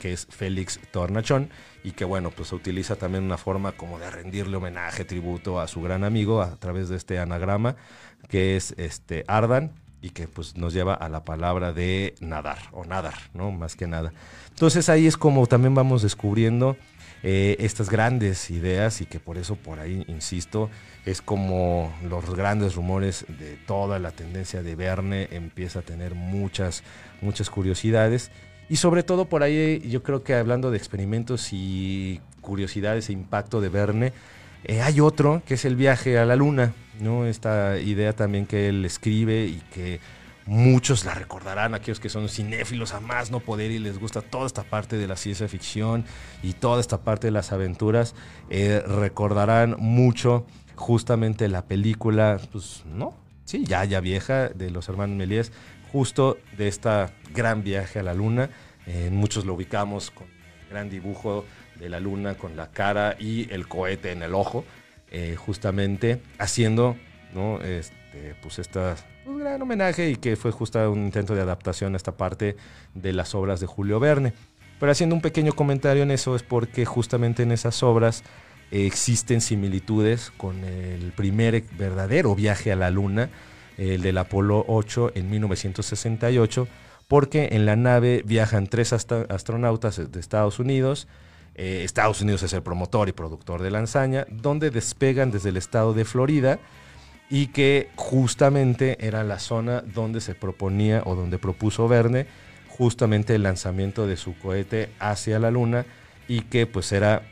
[0.00, 1.50] que es Félix Tornachón,
[1.84, 5.82] y que bueno, pues utiliza también una forma como de rendirle homenaje, tributo a su
[5.82, 7.76] gran amigo a través de este anagrama,
[8.28, 9.72] que es este Ardan,
[10.02, 13.52] y que pues nos lleva a la palabra de nadar, o nadar, ¿no?
[13.52, 14.12] Más que nada.
[14.48, 16.76] Entonces ahí es como también vamos descubriendo
[17.22, 20.70] eh, estas grandes ideas y que por eso por ahí, insisto,
[21.04, 26.82] es como los grandes rumores de toda la tendencia de Verne empieza a tener muchas,
[27.20, 28.30] muchas curiosidades.
[28.68, 33.60] Y sobre todo por ahí yo creo que hablando de experimentos y curiosidades e impacto
[33.60, 34.12] de Verne,
[34.64, 37.26] eh, hay otro que es el viaje a la luna, ¿no?
[37.26, 40.00] Esta idea también que él escribe y que
[40.46, 44.46] Muchos la recordarán, aquellos que son cinéfilos a más no poder y les gusta toda
[44.46, 46.04] esta parte de la ciencia ficción
[46.42, 48.14] y toda esta parte de las aventuras.
[48.48, 53.14] Eh, recordarán mucho justamente la película, pues no,
[53.44, 55.52] sí, ya, ya vieja, de los hermanos Méliès,
[55.92, 58.50] justo de esta gran viaje a la luna.
[59.10, 61.44] muchos lo ubicamos con el gran dibujo
[61.80, 64.64] de la luna con la cara y el cohete en el ojo,
[65.10, 66.96] eh, justamente haciendo
[67.34, 67.60] ¿no?
[67.62, 71.96] este, pues estas un gran homenaje y que fue justo un intento de adaptación a
[71.96, 72.56] esta parte
[72.94, 74.32] de las obras de Julio Verne.
[74.78, 78.24] Pero haciendo un pequeño comentario en eso es porque justamente en esas obras
[78.70, 83.30] existen similitudes con el primer verdadero viaje a la Luna,
[83.78, 86.68] el del Apolo 8 en 1968,
[87.08, 91.08] porque en la nave viajan tres astronautas de Estados Unidos,
[91.56, 95.56] eh, Estados Unidos es el promotor y productor de la hazaña, donde despegan desde el
[95.56, 96.58] estado de Florida,
[97.30, 102.26] y que justamente era la zona donde se proponía o donde propuso Verne
[102.68, 105.86] justamente el lanzamiento de su cohete hacia la luna
[106.26, 107.22] y que pues era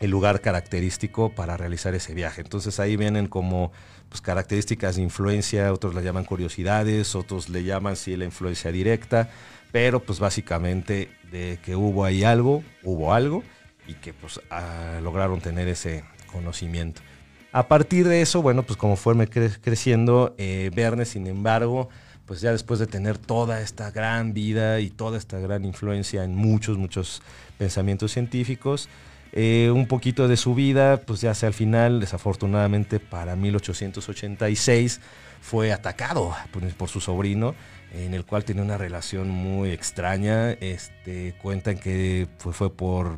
[0.00, 2.40] el lugar característico para realizar ese viaje.
[2.40, 3.72] Entonces ahí vienen como
[4.08, 9.30] pues, características de influencia, otros le llaman curiosidades, otros le llaman sí la influencia directa,
[9.70, 13.44] pero pues básicamente de que hubo ahí algo, hubo algo
[13.86, 17.00] y que pues ah, lograron tener ese conocimiento.
[17.54, 21.88] A partir de eso, bueno, pues como fue creciendo, eh, Verne, sin embargo,
[22.26, 26.34] pues ya después de tener toda esta gran vida y toda esta gran influencia en
[26.34, 27.22] muchos, muchos
[27.56, 28.88] pensamientos científicos,
[29.30, 35.00] eh, un poquito de su vida, pues ya hacia al final, desafortunadamente para 1886,
[35.40, 36.34] fue atacado
[36.76, 37.54] por, su sobrino,
[37.92, 40.50] en el cual tenía una relación muy extraña.
[40.50, 43.16] Este, cuentan que fue, fue por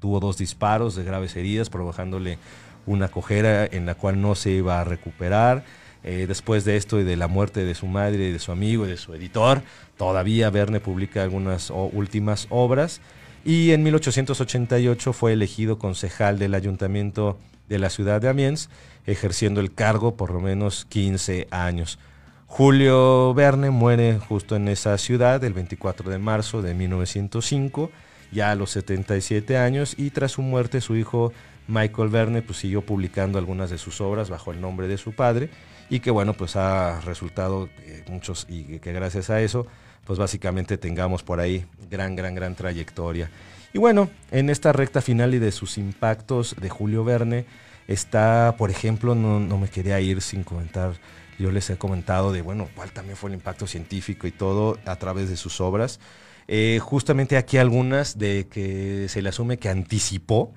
[0.00, 2.38] tuvo dos disparos de graves heridas, provocándole
[2.86, 5.64] una cojera en la cual no se iba a recuperar.
[6.02, 8.90] Eh, después de esto y de la muerte de su madre, de su amigo y
[8.90, 9.62] de su editor,
[9.96, 13.00] todavía Verne publica algunas últimas obras
[13.44, 18.70] y en 1888 fue elegido concejal del ayuntamiento de la ciudad de Amiens,
[19.06, 21.98] ejerciendo el cargo por lo menos 15 años.
[22.46, 27.90] Julio Verne muere justo en esa ciudad el 24 de marzo de 1905,
[28.32, 31.32] ya a los 77 años, y tras su muerte su hijo
[31.68, 35.50] Michael Verne pues, siguió publicando algunas de sus obras bajo el nombre de su padre
[35.90, 37.68] y que bueno, pues ha resultado
[38.08, 39.66] muchos y que gracias a eso,
[40.04, 43.30] pues básicamente tengamos por ahí gran, gran, gran trayectoria.
[43.72, 47.44] Y bueno, en esta recta final y de sus impactos de Julio Verne
[47.88, 50.94] está, por ejemplo, no, no me quería ir sin comentar,
[51.38, 54.96] yo les he comentado de, bueno, cuál también fue el impacto científico y todo a
[54.96, 55.98] través de sus obras.
[56.46, 60.52] Eh, justamente aquí algunas de que se le asume que anticipó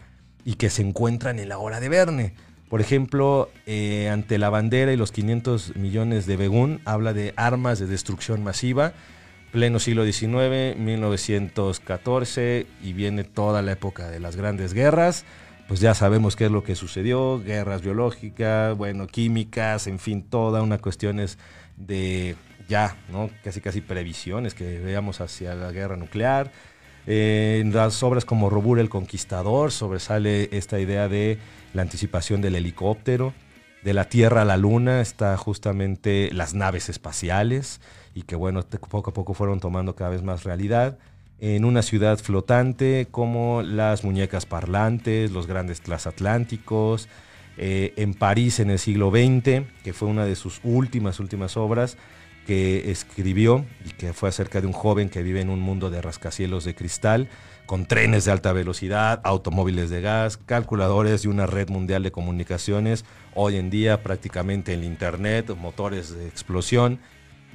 [0.48, 2.34] y que se encuentran en la hora de Verne.
[2.70, 7.80] Por ejemplo, eh, ante la bandera y los 500 millones de Begún, habla de armas
[7.80, 8.94] de destrucción masiva,
[9.52, 15.26] pleno siglo XIX, 1914, y viene toda la época de las grandes guerras.
[15.68, 20.62] Pues ya sabemos qué es lo que sucedió, guerras biológicas, bueno, químicas, en fin, toda
[20.62, 21.38] una cuestiones
[21.76, 22.38] de
[22.70, 23.30] ya, ¿no?
[23.44, 26.54] Casi casi previsiones que veamos hacia la guerra nuclear.
[27.08, 31.40] Eh, en las obras como Robur el Conquistador sobresale esta idea de
[31.74, 33.34] la anticipación del helicóptero,
[33.84, 37.80] de la Tierra a la Luna está justamente las naves espaciales
[38.14, 40.98] y que bueno, poco a poco fueron tomando cada vez más realidad.
[41.40, 47.08] En una ciudad flotante como las muñecas parlantes, los grandes transatlánticos,
[47.58, 51.98] eh, en París en el siglo XX, que fue una de sus últimas, últimas obras,
[52.48, 56.02] que escribió y que fue acerca de un joven que vive en un mundo de
[56.02, 57.28] rascacielos de cristal,
[57.66, 63.04] con trenes de alta velocidad, automóviles de gas, calculadores y una red mundial de comunicaciones.
[63.36, 67.00] Hoy en día prácticamente el Internet, motores de explosión,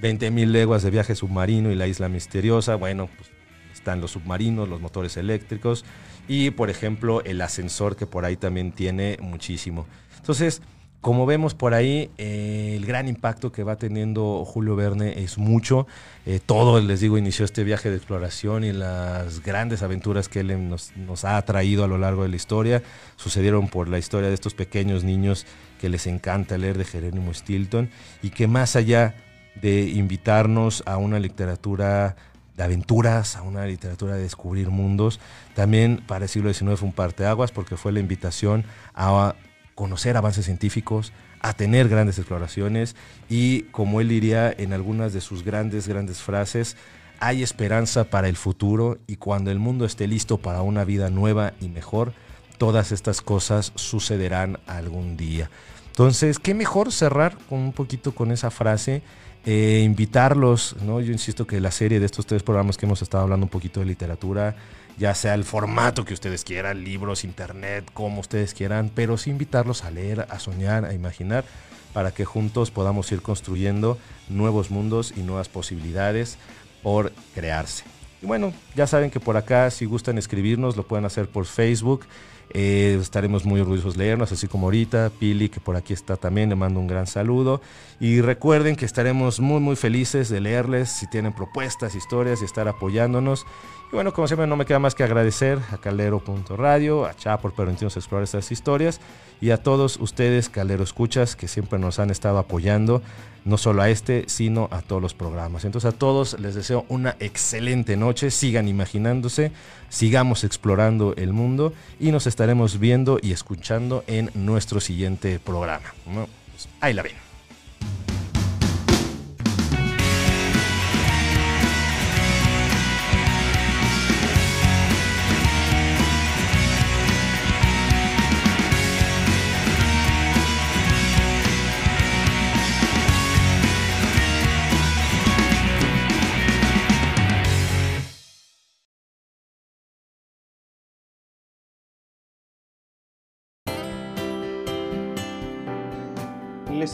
[0.03, 2.77] 20.000 leguas de viaje submarino y la isla misteriosa.
[2.77, 3.31] Bueno, pues
[3.73, 5.87] están los submarinos, los motores eléctricos
[6.29, 9.87] y por ejemplo el ascensor que por ahí también tiene muchísimo.
[10.19, 10.61] Entonces,
[11.03, 15.89] como vemos por ahí, eh, el gran impacto que va teniendo Julio Verne es mucho.
[16.27, 20.69] Eh, todo, les digo, inició este viaje de exploración y las grandes aventuras que él
[20.69, 22.85] nos, ha traído a lo largo de la historia
[23.17, 25.45] sucedieron por la historia de estos pequeños niños
[25.81, 27.91] que les encanta leer de Jerónimo Stilton
[28.23, 29.17] y que más allá
[29.61, 32.15] de invitarnos a una literatura
[32.57, 35.19] de aventuras, a una literatura de descubrir mundos,
[35.57, 39.35] también para el siglo XIX fue un parteaguas porque fue la invitación a
[39.75, 42.95] conocer avances científicos, a tener grandes exploraciones
[43.29, 46.77] y, como él diría en algunas de sus grandes, grandes frases,
[47.21, 51.53] hay esperanza para el futuro y cuando el mundo esté listo para una vida nueva
[51.61, 52.13] y mejor,
[52.59, 55.51] todas estas cosas sucederán algún día.
[55.89, 59.03] Entonces, qué mejor cerrar con un poquito con esa frase,
[59.45, 61.01] eh, invitarlos, ¿no?
[61.01, 63.81] Yo insisto que la serie de estos tres programas que hemos estado hablando un poquito
[63.81, 64.57] de literatura,
[64.99, 69.85] ya sea el formato que ustedes quieran, libros, internet, como ustedes quieran, pero sí invitarlos
[69.85, 71.45] a leer, a soñar, a imaginar,
[71.93, 76.39] para que juntos podamos ir construyendo nuevos mundos y nuevas posibilidades
[76.83, 77.85] por crearse.
[78.23, 82.07] Y bueno, ya saben que por acá, si gustan escribirnos, lo pueden hacer por Facebook.
[82.55, 85.11] Eh, estaremos muy orgullosos de leernos, así como ahorita.
[85.19, 87.61] Pili, que por aquí está también, le mando un gran saludo.
[87.99, 92.69] Y recuerden que estaremos muy, muy felices de leerles si tienen propuestas, historias y estar
[92.69, 93.45] apoyándonos.
[93.93, 97.53] Y bueno, como siempre, no me queda más que agradecer a Calero.radio, a Cha por
[97.53, 99.01] permitirnos explorar estas historias
[99.39, 103.03] y a todos ustedes, Calero Escuchas, que siempre nos han estado apoyando,
[103.45, 105.67] no solo a este, sino a todos los programas.
[105.67, 109.53] Entonces, a todos les deseo una excelente noche, sigan imaginándose,
[109.91, 115.93] sigamos explorando el mundo y nos estaremos viendo y escuchando en nuestro siguiente programa.
[116.07, 117.32] Pues, ahí la ven.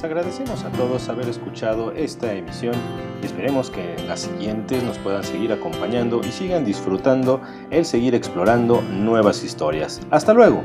[0.05, 2.75] Agradecemos a todos haber escuchado esta emisión
[3.23, 7.41] y esperemos que las siguientes nos puedan seguir acompañando y sigan disfrutando
[7.71, 10.01] el seguir explorando nuevas historias.
[10.11, 10.63] Hasta luego.